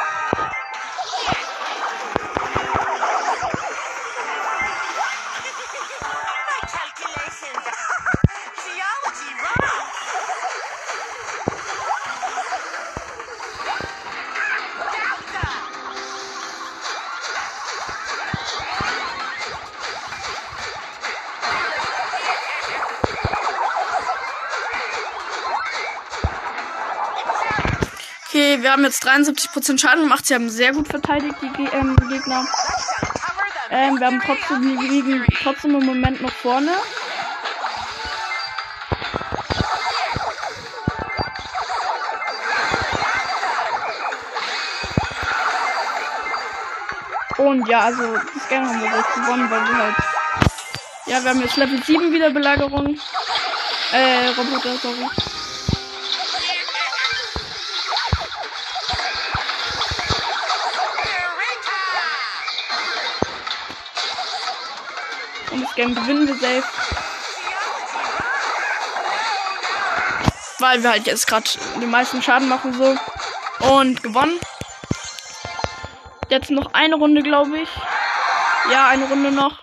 Okay, 28.32 28.62
wir 28.62 28.70
haben 28.70 28.84
jetzt 28.84 29.04
73% 29.04 29.80
Schaden 29.80 30.04
gemacht. 30.04 30.24
Sie 30.24 30.36
haben 30.36 30.48
sehr 30.48 30.72
gut 30.72 30.86
verteidigt, 30.86 31.34
die 31.42 31.64
ähm, 31.64 31.96
Gegner. 32.08 32.46
Ähm, 33.70 33.98
wir 33.98 34.06
haben 34.06 34.22
trotzdem, 34.24 34.80
wir 34.80 34.88
liegen 34.88 35.26
trotzdem 35.42 35.74
im 35.74 35.84
Moment 35.84 36.22
noch 36.22 36.30
vorne. 36.30 36.70
Und 47.38 47.66
ja, 47.66 47.80
also 47.80 48.14
das 48.14 48.48
Game 48.48 48.64
haben 48.64 48.80
wir 48.80 48.96
jetzt 48.96 49.12
gewonnen, 49.12 49.50
weil 49.50 49.60
wir 49.60 49.76
halt. 49.76 49.96
Ja, 51.06 51.24
wir 51.24 51.30
haben 51.30 51.40
jetzt 51.40 51.56
Level 51.56 51.82
7 51.82 52.12
wieder 52.12 52.30
Belagerung. 52.30 52.96
Äh, 53.90 54.28
Roboter, 54.28 54.76
sorry. 54.76 55.29
Das 65.70 65.76
Game 65.76 65.94
gewinnen 65.94 66.26
wir 66.26 66.34
safe. 66.34 66.64
Weil 70.58 70.82
wir 70.82 70.90
halt 70.90 71.06
jetzt 71.06 71.26
gerade 71.26 71.48
den 71.80 71.90
meisten 71.90 72.22
Schaden 72.22 72.48
machen 72.48 72.72
so. 72.72 72.96
Und 73.72 74.02
gewonnen. 74.02 74.38
Jetzt 76.28 76.50
noch 76.50 76.74
eine 76.74 76.96
Runde, 76.96 77.22
glaube 77.22 77.58
ich. 77.58 77.68
Ja, 78.70 78.88
eine 78.88 79.04
Runde 79.06 79.30
noch. 79.30 79.62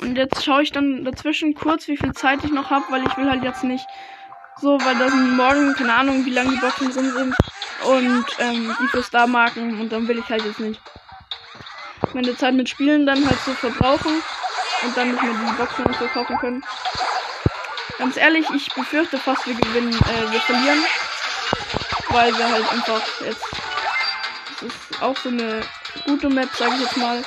Und 0.00 0.16
jetzt 0.16 0.44
schaue 0.44 0.62
ich 0.62 0.72
dann 0.72 1.04
dazwischen 1.04 1.54
kurz, 1.54 1.86
wie 1.88 1.96
viel 1.96 2.12
Zeit 2.12 2.44
ich 2.44 2.50
noch 2.50 2.70
habe, 2.70 2.84
weil 2.90 3.06
ich 3.06 3.16
will 3.16 3.30
halt 3.30 3.44
jetzt 3.44 3.64
nicht 3.64 3.86
so, 4.60 4.78
weil 4.80 4.98
das 4.98 5.12
morgen, 5.12 5.74
keine 5.74 5.94
Ahnung, 5.94 6.24
wie 6.26 6.30
lange 6.30 6.50
die 6.50 6.56
Boxen 6.56 6.90
drin 6.90 7.12
sind. 7.12 7.34
Und 7.86 8.26
ähm, 8.38 8.74
die 8.80 8.88
für 8.88 9.02
Star-Marken. 9.02 9.80
Und 9.80 9.90
dann 9.92 10.06
will 10.08 10.18
ich 10.18 10.28
halt 10.28 10.44
jetzt 10.44 10.60
nicht 10.60 10.80
meine 12.12 12.36
Zeit 12.36 12.54
mit 12.54 12.68
Spielen 12.68 13.06
dann 13.06 13.26
halt 13.26 13.38
so 13.44 13.52
verbrauchen. 13.52 14.22
Und 14.84 14.96
dann 14.96 15.12
nicht 15.12 15.22
mehr 15.22 15.32
die 15.32 15.56
Boxen 15.56 15.84
und 15.84 15.96
so 15.96 16.06
kaufen 16.06 16.36
können. 16.38 16.64
Ganz 17.98 18.16
ehrlich, 18.16 18.46
ich 18.50 18.72
befürchte 18.74 19.18
fast, 19.18 19.46
wir 19.46 19.54
gewinnen, 19.54 19.92
äh, 19.92 20.32
wir 20.32 20.40
verlieren. 20.40 20.84
Weil 22.08 22.36
wir 22.36 22.50
halt 22.50 22.72
einfach 22.72 23.02
jetzt. 23.20 23.44
Das 24.60 24.68
ist 24.68 25.02
auch 25.02 25.16
so 25.16 25.28
eine 25.28 25.60
gute 26.04 26.28
Map, 26.28 26.48
sage 26.56 26.74
ich 26.74 26.80
jetzt 26.82 26.96
mal. 26.96 27.22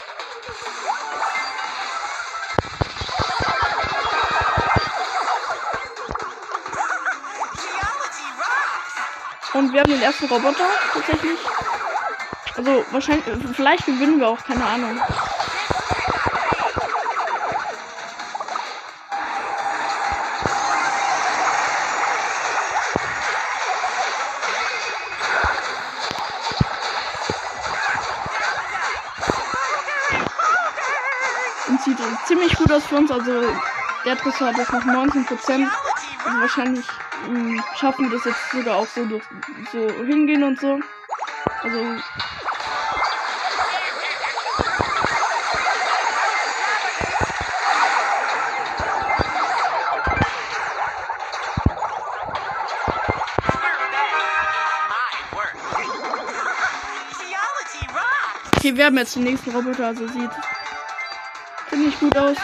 Wir 9.76 9.82
haben 9.82 9.92
den 9.92 10.02
ersten 10.02 10.26
Roboter 10.28 10.70
tatsächlich. 10.94 11.38
Also 12.56 12.86
wahrscheinlich, 12.92 13.26
vielleicht 13.54 13.86
gewinnen 13.86 14.22
wir 14.22 14.30
auch, 14.30 14.42
keine 14.42 14.64
Ahnung. 14.66 15.02
Und 31.68 31.82
sieht 31.82 31.98
ziemlich 32.28 32.56
gut 32.56 32.72
aus 32.72 32.86
für 32.86 32.96
uns. 32.96 33.12
Also 33.12 33.42
der 34.06 34.18
Tresor 34.18 34.48
hat 34.48 34.58
jetzt 34.58 34.72
noch 34.72 34.86
19%. 34.86 35.68
Also 36.24 36.40
wahrscheinlich 36.40 36.86
mh, 37.28 37.64
schaffen 37.76 38.12
das 38.12 38.26
jetzt 38.26 38.52
sogar 38.52 38.78
auch 38.78 38.88
so 38.88 39.06
durch 39.06 39.24
so 39.72 39.88
hingehen 40.06 40.44
und 40.44 40.60
so. 40.60 40.80
Also 41.64 41.80
Okay, 58.66 58.76
wir 58.76 58.86
haben 58.86 58.98
jetzt 58.98 59.16
den 59.16 59.26
nächsten 59.26 59.52
Roboter, 59.52 59.86
also 59.86 60.08
sieht 60.08 60.32
ziemlich 61.70 62.00
gut 62.00 62.18
aus. 62.18 62.36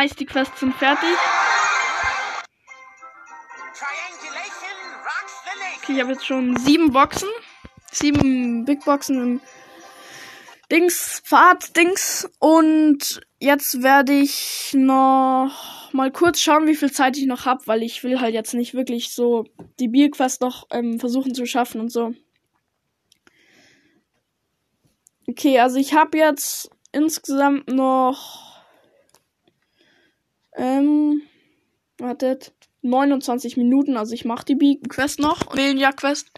Nice, 0.00 0.16
die 0.16 0.24
Quests 0.24 0.60
sind 0.60 0.74
fertig. 0.76 1.14
Okay, 5.76 5.92
ich 5.92 6.00
habe 6.00 6.12
jetzt 6.12 6.24
schon 6.24 6.56
sieben 6.56 6.90
Boxen. 6.90 7.28
Sieben 7.92 8.64
Big 8.64 8.82
Boxen 8.86 9.22
im 9.22 9.40
Dings, 10.72 11.20
Fahrt, 11.22 11.76
Dings. 11.76 12.30
Und 12.38 13.20
jetzt 13.40 13.82
werde 13.82 14.14
ich 14.14 14.72
noch 14.72 15.92
mal 15.92 16.10
kurz 16.10 16.40
schauen, 16.40 16.66
wie 16.66 16.76
viel 16.76 16.90
Zeit 16.90 17.18
ich 17.18 17.26
noch 17.26 17.44
habe, 17.44 17.66
weil 17.66 17.82
ich 17.82 18.02
will 18.02 18.22
halt 18.22 18.32
jetzt 18.32 18.54
nicht 18.54 18.72
wirklich 18.72 19.12
so 19.12 19.44
die 19.78 19.88
Bierquest 19.88 20.40
noch 20.40 20.66
ähm, 20.70 20.98
versuchen 20.98 21.34
zu 21.34 21.44
schaffen 21.44 21.78
und 21.78 21.92
so. 21.92 22.14
Okay, 25.28 25.60
also 25.60 25.76
ich 25.76 25.92
habe 25.92 26.16
jetzt 26.16 26.70
insgesamt 26.90 27.68
noch 27.68 28.49
ähm, 30.56 31.22
wartet 31.98 32.52
29 32.82 33.56
Minuten, 33.56 33.96
also 33.96 34.14
ich 34.14 34.24
mache 34.24 34.44
die 34.44 34.54
Bee 34.54 34.80
Quest 34.88 35.20
noch, 35.20 35.54
Melia 35.54 35.92
Quest. 35.92 36.30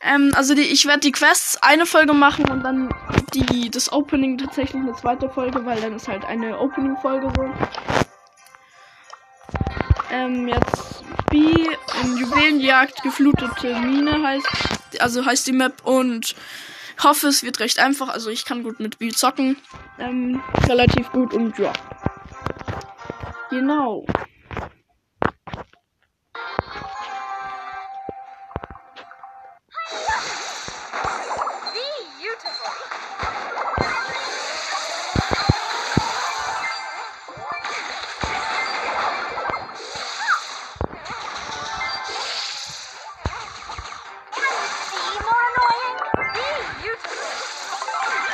Ähm, 0.00 0.32
also 0.34 0.54
die, 0.54 0.62
ich 0.62 0.86
werde 0.86 1.00
die 1.00 1.12
Quests 1.12 1.58
eine 1.62 1.86
Folge 1.86 2.14
machen 2.14 2.48
und 2.50 2.62
dann 2.62 2.94
die 3.34 3.70
das 3.70 3.92
Opening 3.92 4.38
tatsächlich 4.38 4.82
eine 4.82 4.94
zweite 4.94 5.28
Folge, 5.28 5.64
weil 5.64 5.80
dann 5.80 5.96
ist 5.96 6.08
halt 6.08 6.24
eine 6.24 6.58
Opening 6.58 6.96
Folge 6.98 7.32
so. 7.34 7.50
Ähm, 10.10 10.48
jetzt 10.48 11.04
Bee 11.30 11.68
in 12.02 12.16
Juwelenjagd 12.16 13.02
geflutete 13.02 13.74
Mine 13.80 14.22
heißt, 14.22 15.00
also 15.00 15.24
heißt 15.24 15.46
die 15.46 15.52
Map 15.52 15.84
und 15.84 16.36
hoffe 17.02 17.28
es 17.28 17.42
wird 17.42 17.60
recht 17.60 17.78
einfach, 17.78 18.08
also 18.08 18.30
ich 18.30 18.44
kann 18.44 18.62
gut 18.62 18.80
mit 18.80 18.98
Bee 18.98 19.10
zocken, 19.10 19.56
ähm, 19.98 20.40
relativ 20.66 21.10
gut 21.10 21.34
und 21.34 21.58
ja. 21.58 21.72
Genau. 23.48 24.04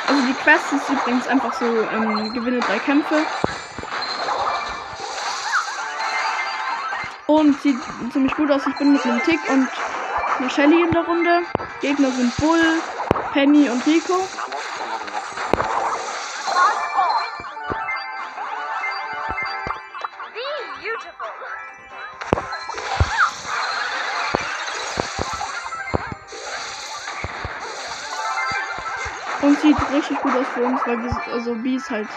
Also 0.05 0.27
die 0.27 0.33
Quest 0.33 0.73
ist 0.73 0.89
übrigens 0.89 1.27
einfach 1.27 1.53
so, 1.53 1.65
ähm, 1.65 2.33
gewinne 2.33 2.59
drei 2.59 2.79
Kämpfe. 2.79 3.23
Und 7.33 7.59
sieht 7.63 7.77
ziemlich 8.11 8.35
gut 8.35 8.51
aus. 8.51 8.61
Ich 8.67 8.75
bin 8.75 8.93
mit 8.93 9.03
einem 9.03 9.19
Tick 9.23 9.39
und 9.49 9.67
einer 10.37 10.49
Shelly 10.51 10.83
in 10.83 10.91
der 10.91 11.03
Runde. 11.03 11.41
Gegner 11.81 12.11
sind 12.11 12.37
Bull, 12.37 12.79
Penny 13.31 13.67
und 13.71 13.83
Rico. 13.87 14.27
Und 29.41 29.59
sieht 29.59 29.91
richtig 29.91 30.21
gut 30.21 30.35
aus 30.35 30.45
für 30.53 30.65
uns, 30.65 30.79
weil 30.85 31.01
wir, 31.01 31.33
also 31.33 31.55
B 31.55 31.77
ist 31.77 31.89
halt, 31.89 32.07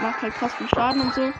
macht 0.00 0.22
halt 0.22 0.34
krass 0.36 0.54
viel 0.54 0.68
Schaden 0.68 1.02
und 1.02 1.14
so. 1.14 1.32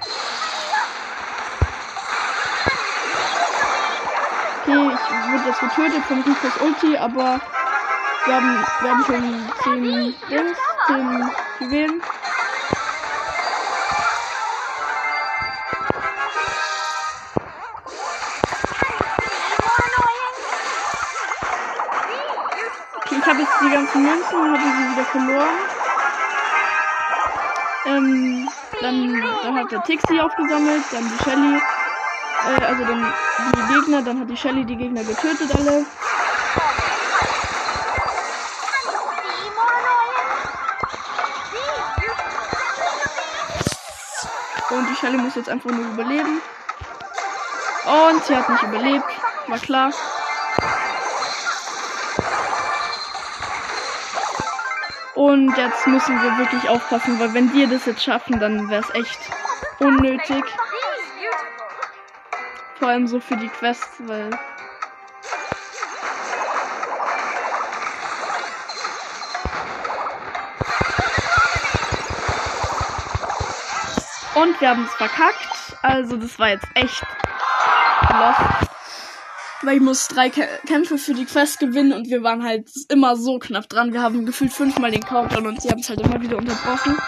Okay, 4.67 4.93
ich 4.94 4.94
wurde 5.11 5.49
jetzt 5.49 5.61
getötet 5.61 6.05
von 6.07 6.23
Ricos 6.23 6.61
Ulti, 6.61 6.97
aber 6.97 7.41
wir 8.27 8.35
haben, 8.35 8.65
wir 8.81 8.91
haben 8.91 9.05
schon 9.05 9.53
10 9.65 10.15
Dings, 10.31 10.59
10 10.87 11.31
Juwelen. 11.61 12.03
Okay, 22.97 23.17
ich 23.19 23.27
habe 23.27 23.41
jetzt 23.41 23.53
die 23.61 23.71
ganzen 23.71 24.03
Münzen, 24.03 24.53
habe 24.53 24.63
sie 24.63 24.93
wieder 24.93 25.05
verloren. 25.05 25.59
Ähm, 27.87 28.49
dann, 28.81 29.23
dann 29.43 29.55
hat 29.55 29.71
der 29.71 29.83
Tixi 29.83 30.21
aufgesammelt, 30.21 30.85
dann 30.91 31.09
die 31.09 31.23
Shelly. 31.23 31.61
Äh, 32.47 32.65
also 32.65 32.85
dann 32.85 33.13
die 33.57 33.75
Gegner, 33.75 34.03
dann 34.03 34.21
hat 34.21 34.29
die 34.29 34.37
Shelly 34.37 34.65
die 34.65 34.77
Gegner 34.77 35.03
getötet 35.03 35.55
alle. 35.55 35.87
Und 44.71 44.89
die 44.91 44.97
Shelly 44.97 45.17
muss 45.19 45.35
jetzt 45.37 45.49
einfach 45.49 45.71
nur 45.71 45.87
überleben. 45.87 46.41
Und 47.85 48.25
sie 48.25 48.37
hat 48.37 48.49
nicht 48.49 48.63
überlebt. 48.63 49.05
War 49.47 49.59
klar. 49.59 49.93
Und 55.15 55.57
jetzt 55.57 55.87
müssen 55.87 56.21
wir 56.23 56.39
wirklich 56.39 56.69
aufpassen, 56.69 57.21
weil 57.21 57.33
wenn 57.35 57.53
wir 57.53 57.69
das 57.69 57.87
jetzt 57.87 58.03
schaffen, 58.03 58.41
dann 58.41 58.69
wäre 58.69 58.83
es 58.83 58.95
echt 58.95 59.19
unnötig. 59.79 60.45
Vor 62.79 62.89
allem 62.89 63.07
so 63.07 63.21
für 63.21 63.37
die 63.37 63.49
Quest, 63.49 63.89
weil. 64.01 64.31
Und 74.35 74.61
wir 74.61 74.69
haben 74.69 74.85
es 74.85 74.95
verkackt. 74.95 75.79
Also 75.83 76.17
das 76.17 76.39
war 76.39 76.51
jetzt 76.51 76.67
echt 76.75 77.03
lost. 78.11 78.71
Weil 79.63 79.77
ich 79.77 79.83
muss 79.83 80.09
drei 80.09 80.29
Kä 80.29 80.47
Kämpfe 80.67 80.99
für 80.99 81.15
die 81.15 81.25
Quest 81.25 81.61
gewinnen 81.61 81.93
und 81.93 82.09
wir 82.09 82.23
waren 82.23 82.43
halt 82.45 82.69
immer 82.89 83.17
so 83.17 83.39
knapp 83.39 83.69
dran. 83.69 83.93
Wir 83.93 84.03
haben 84.03 84.27
gefühlt 84.27 84.53
fünfmal 84.53 84.91
den 84.91 85.05
Countdown 85.05 85.47
und 85.47 85.63
sie 85.63 85.71
haben 85.71 85.81
es 85.81 85.89
halt 85.89 86.01
immer 86.01 86.21
wieder 86.21 86.37
unterbrochen. 86.37 86.99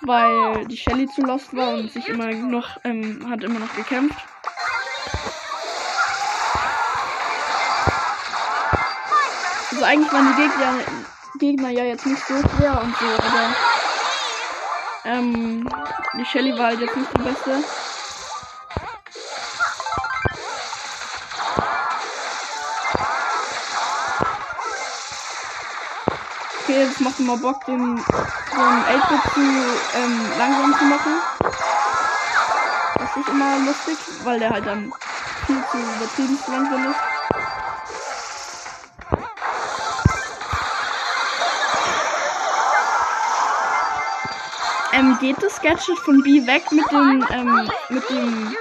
Weil 0.00 0.64
die 0.66 0.76
Shelly 0.76 1.06
zu 1.08 1.20
lost 1.20 1.54
war 1.54 1.74
und 1.74 1.92
sich 1.92 2.08
immer 2.08 2.32
noch, 2.32 2.78
ähm, 2.84 3.28
hat 3.28 3.44
immer 3.44 3.58
noch 3.60 3.74
gekämpft. 3.76 4.16
Also 9.78 9.86
eigentlich 9.86 10.12
waren 10.12 10.26
die 10.26 10.42
Gegner, 10.42 10.74
Gegner 11.38 11.68
ja 11.70 11.84
jetzt 11.84 12.04
nicht 12.04 12.20
so 12.26 12.34
schwer 12.34 12.82
und 12.82 12.96
so, 12.96 13.06
aber 13.06 13.54
ähm, 15.04 15.68
die 16.18 16.24
Shelly 16.24 16.58
war 16.58 16.66
halt 16.66 16.80
jetzt 16.80 16.96
nicht 16.96 17.08
die 17.16 17.22
beste. 17.22 17.62
Okay, 26.64 26.86
das 26.88 26.98
macht 26.98 27.20
immer 27.20 27.36
Bock, 27.36 27.64
den, 27.66 27.78
den 27.78 28.02
8-Bit 28.02 29.32
zu 29.32 29.40
ähm, 29.94 30.26
langsam 30.38 30.76
zu 30.76 30.84
machen. 30.86 31.22
Das 32.98 33.16
ist 33.16 33.28
immer 33.28 33.58
lustig, 33.60 33.98
weil 34.24 34.40
der 34.40 34.50
halt 34.50 34.66
dann 34.66 34.92
viel 35.46 35.62
zu 35.70 35.78
übertrieben 35.78 36.36
zu 36.44 36.50
langsam 36.50 36.90
ist. 36.90 37.07
Ähm, 44.98 45.16
geht 45.20 45.40
das 45.40 45.60
Gadget 45.62 45.98
von 46.00 46.22
B 46.24 46.44
weg 46.44 46.72
mit 46.72 46.90
dem, 46.90 47.24
ähm, 47.30 47.70
mit 47.88 48.10
dem 48.10 48.56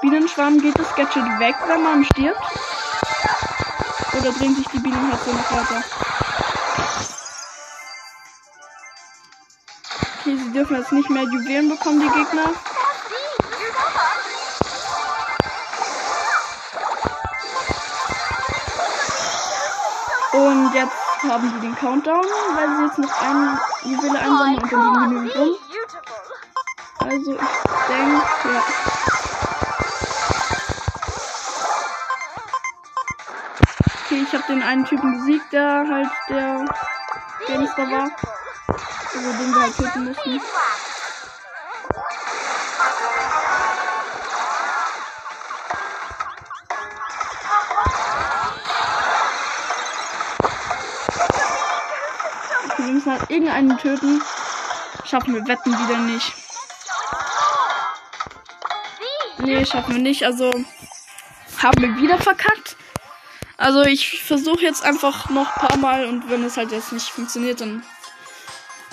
Bienenschwarm? 0.00 0.60
Geht 0.60 0.78
das 0.78 0.94
Gadget 0.94 1.24
weg, 1.40 1.56
wenn 1.66 1.82
man 1.82 2.04
stirbt? 2.04 2.40
Oder 4.16 4.30
drehen 4.30 4.54
sich 4.54 4.66
die 4.68 4.78
Bienen 4.78 5.10
halt 5.10 5.20
so 5.24 5.32
noch 5.32 5.50
weiter? 5.50 5.84
Okay, 10.20 10.36
sie 10.36 10.52
dürfen 10.52 10.76
jetzt 10.76 10.92
nicht 10.92 11.10
mehr 11.10 11.24
Juwelen 11.24 11.68
bekommen, 11.68 12.00
die 12.00 12.16
Gegner. 12.16 12.50
Haben 21.28 21.52
die 21.54 21.60
den 21.60 21.74
Countdown, 21.76 22.24
weil 22.54 22.76
sie 22.76 22.84
jetzt 22.84 22.98
noch 22.98 23.22
einen 23.22 23.58
Juwele 23.84 24.18
einsammeln 24.18 24.58
und 24.62 24.72
dann 24.72 24.82
liegen 24.82 25.08
genügend 25.08 25.36
rum. 25.36 25.56
Also 26.98 27.32
ich 27.32 27.86
denke, 27.88 28.22
ja. 28.44 28.62
Okay, 34.04 34.22
ich 34.22 34.34
habe 34.34 34.44
den 34.48 34.62
einen 34.62 34.84
Typen 34.84 35.18
besiegt, 35.18 35.52
der 35.52 35.86
halt 35.88 36.10
der 36.28 36.64
Gangster 37.46 37.90
war. 37.90 38.10
Also 39.14 39.32
den 39.32 39.54
wir 39.54 39.62
halt 39.62 39.76
töten 39.76 40.04
mussten. 40.04 40.40
Müssen 53.04 53.20
halt 53.20 53.30
irgendeinen 53.30 53.78
töten. 53.78 54.22
Schaffen 55.04 55.34
wir 55.34 55.46
Wetten 55.46 55.72
wieder 55.72 55.98
nicht. 55.98 56.32
Nee, 59.38 59.64
schaffen 59.66 59.96
wir 59.96 60.02
nicht. 60.02 60.24
Also 60.24 60.50
haben 61.62 61.82
wir 61.82 61.96
wieder 61.96 62.18
verkackt. 62.18 62.76
Also 63.56 63.82
ich 63.82 64.22
versuche 64.22 64.62
jetzt 64.62 64.84
einfach 64.84 65.30
noch 65.30 65.56
ein 65.56 65.68
paar 65.68 65.76
Mal 65.78 66.06
und 66.06 66.28
wenn 66.30 66.42
es 66.44 66.56
halt 66.56 66.72
jetzt 66.72 66.92
nicht 66.92 67.08
funktioniert, 67.08 67.60
dann. 67.60 67.82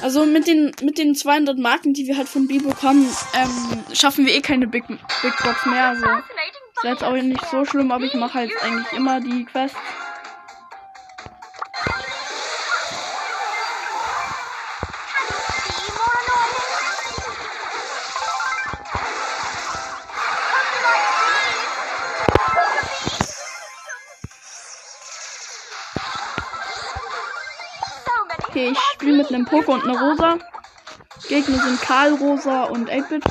Also 0.01 0.25
mit 0.25 0.47
den 0.47 0.71
mit 0.81 0.97
den 0.97 1.15
200 1.15 1.57
Marken, 1.57 1.93
die 1.93 2.07
wir 2.07 2.17
halt 2.17 2.27
von 2.27 2.47
Bibo 2.47 2.69
bekommen, 2.69 3.07
ähm, 3.33 3.83
schaffen 3.93 4.25
wir 4.25 4.33
eh 4.33 4.41
keine 4.41 4.67
Big, 4.67 4.87
Big 4.87 5.43
Box 5.43 5.65
mehr. 5.65 5.89
Also 5.89 6.05
ist 6.05 6.83
jetzt 6.83 7.03
auch 7.03 7.13
nicht 7.13 7.45
so 7.51 7.63
schlimm, 7.65 7.91
aber 7.91 8.03
ich 8.03 8.13
mache 8.15 8.33
halt 8.33 8.51
eigentlich 8.63 8.91
immer 8.93 9.21
die 9.21 9.45
Quests. 9.45 9.77
Poker 29.51 29.73
und 29.73 29.83
einer 29.83 29.99
Rosa. 29.99 30.37
Gegner 31.27 31.59
sind 31.59 31.81
Karl, 31.81 32.13
Rosa 32.13 32.63
und 32.63 32.89
8-Bit. 32.89 33.23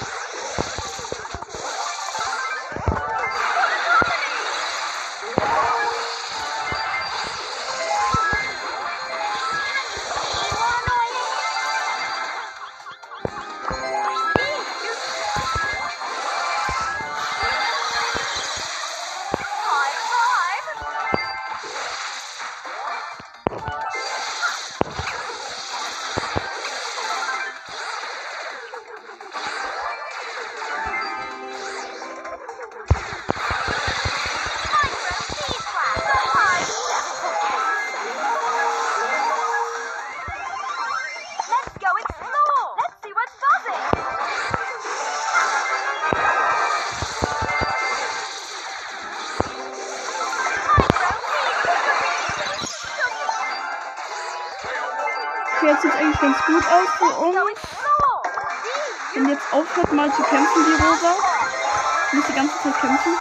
Zeit 62.63 62.81
kämpfen. 62.81 63.17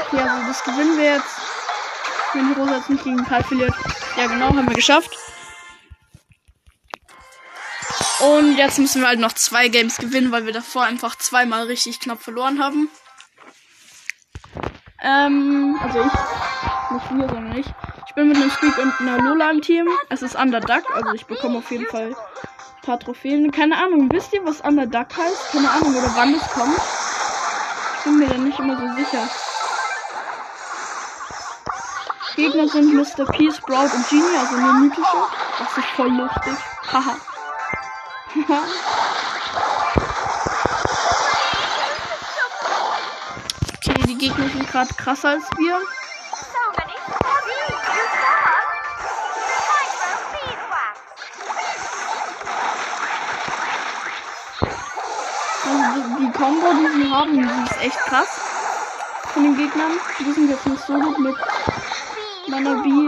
Okay, 0.00 0.20
also 0.20 0.46
das 0.46 0.64
gewinnen 0.64 0.96
wir 0.96 1.04
jetzt. 1.04 1.36
Wenn 2.32 2.52
die 2.52 2.60
Rosa 2.60 2.76
jetzt 2.76 2.90
nicht 2.90 3.04
gegen 3.04 3.24
Karl 3.24 3.44
verliert. 3.44 3.74
Ja, 4.16 4.26
genau, 4.26 4.46
haben 4.46 4.68
wir 4.68 4.74
geschafft. 4.74 5.16
Und 8.20 8.56
jetzt 8.56 8.78
müssen 8.78 9.02
wir 9.02 9.08
halt 9.08 9.20
noch 9.20 9.34
zwei 9.34 9.68
Games 9.68 9.98
gewinnen, 9.98 10.32
weil 10.32 10.46
wir 10.46 10.52
davor 10.52 10.84
einfach 10.84 11.16
zweimal 11.16 11.64
richtig 11.64 12.00
knapp 12.00 12.22
verloren 12.22 12.62
haben. 12.62 12.88
Ähm, 15.02 15.78
also 15.82 16.00
ich. 16.00 16.92
Nicht 16.92 17.10
wir, 17.10 17.28
sondern 17.28 17.56
ich. 17.56 17.66
Ich 18.06 18.14
bin 18.14 18.28
mit 18.28 18.36
einem 18.36 18.50
Squeak 18.50 18.78
und 18.78 19.00
einer 19.00 19.18
Lola 19.18 19.50
im 19.50 19.60
Team. 19.60 19.88
Es 20.08 20.22
ist 20.22 20.36
Underduck, 20.36 20.84
also 20.94 21.12
ich 21.12 21.26
bekomme 21.26 21.58
auf 21.58 21.70
jeden 21.70 21.86
Fall 21.86 22.14
paar 22.84 22.98
Trophäen. 22.98 23.50
Keine 23.50 23.76
Ahnung, 23.82 24.08
wisst 24.12 24.32
ihr, 24.32 24.44
was 24.44 24.60
Underduck 24.60 25.16
heißt? 25.16 25.52
Keine 25.52 25.70
Ahnung, 25.70 25.94
oder 25.96 26.14
wann 26.14 26.34
es 26.34 26.42
kommt? 26.50 26.78
Ich 27.98 28.04
bin 28.04 28.18
mir 28.18 28.28
da 28.28 28.36
nicht 28.36 28.58
immer 28.58 28.76
so 28.76 28.86
sicher. 28.94 29.28
Gegner 32.36 32.68
sind 32.68 32.92
Mr. 32.94 33.24
P, 33.26 33.50
Sprout 33.50 33.90
und 33.94 34.08
Genie, 34.08 34.36
also 34.38 34.56
nur 34.56 34.74
mythische. 34.74 35.16
Das 35.58 35.78
ist 35.78 35.86
voll 35.94 36.10
lustig. 36.10 36.54
Haha. 36.92 37.16
okay, 43.76 44.02
die 44.08 44.18
Gegner 44.18 44.48
sind 44.48 44.68
gerade 44.68 44.92
krasser 44.94 45.28
als 45.30 45.44
wir. 45.56 45.80
Die, 56.18 56.30
Combo, 56.32 56.66
die 56.72 57.02
sie 57.02 57.10
haben, 57.10 57.32
die 57.32 57.42
ist 57.42 57.82
echt 57.82 57.98
krass. 57.98 58.40
Von 59.32 59.42
den 59.42 59.56
Gegnern. 59.56 59.92
Die 60.20 60.32
sind 60.32 60.50
jetzt 60.50 60.66
nicht 60.66 60.86
so 60.86 60.94
gut 60.94 61.18
mit 61.18 61.34
meiner 62.48 62.82
B. 62.82 63.03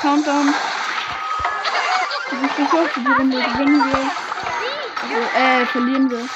Countdown. 0.00 0.54
Die 2.30 2.46
ist 2.46 2.56
geschafft, 2.56 2.96
die 2.96 3.06
Runde 3.06 3.36
gewinnen 3.36 3.84
wir. 3.90 4.10
Also, 5.02 5.14
äh, 5.36 5.66
verlieren 5.66 6.10
wir. 6.10 6.28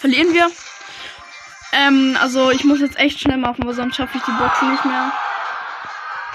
Verlieren 0.00 0.34
wir. 0.34 0.50
Ähm, 1.72 2.16
also 2.20 2.50
ich 2.50 2.64
muss 2.64 2.80
jetzt 2.80 2.98
echt 2.98 3.20
schnell 3.20 3.38
machen, 3.38 3.66
weil 3.66 3.74
sonst 3.74 3.96
schaffe 3.96 4.18
ich 4.18 4.24
die 4.24 4.32
Boxen 4.32 4.70
nicht 4.70 4.84
mehr. 4.84 5.12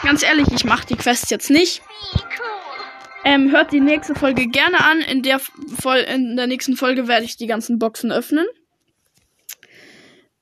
Ganz 0.03 0.23
ehrlich, 0.23 0.47
ich 0.51 0.65
mache 0.65 0.87
die 0.87 0.97
Quest 0.97 1.29
jetzt 1.29 1.49
nicht. 1.49 1.81
Ähm, 3.23 3.51
hört 3.51 3.71
die 3.71 3.79
nächste 3.79 4.15
Folge 4.15 4.47
gerne 4.47 4.83
an. 4.83 5.01
In 5.01 5.21
der, 5.21 5.39
Vol 5.69 5.97
in 5.97 6.35
der 6.35 6.47
nächsten 6.47 6.75
Folge 6.75 7.07
werde 7.07 7.25
ich 7.25 7.37
die 7.37 7.47
ganzen 7.47 7.79
Boxen 7.79 8.11
öffnen. 8.11 8.45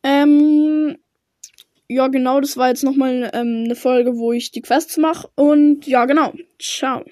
Ähm, 0.04 0.98
ja, 1.90 2.08
genau, 2.08 2.42
das 2.42 2.58
war 2.58 2.70
jetzt 2.70 2.84
nochmal 2.84 3.30
ähm, 3.34 3.64
eine 3.66 3.76
Folge, 3.76 4.18
wo 4.18 4.32
ich 4.32 4.52
die 4.52 4.62
Quests 4.62 4.98
mache. 4.98 5.30
Und 5.36 5.88
ja, 5.88 6.06
genau. 6.06 6.34
Ciao. 6.60 7.04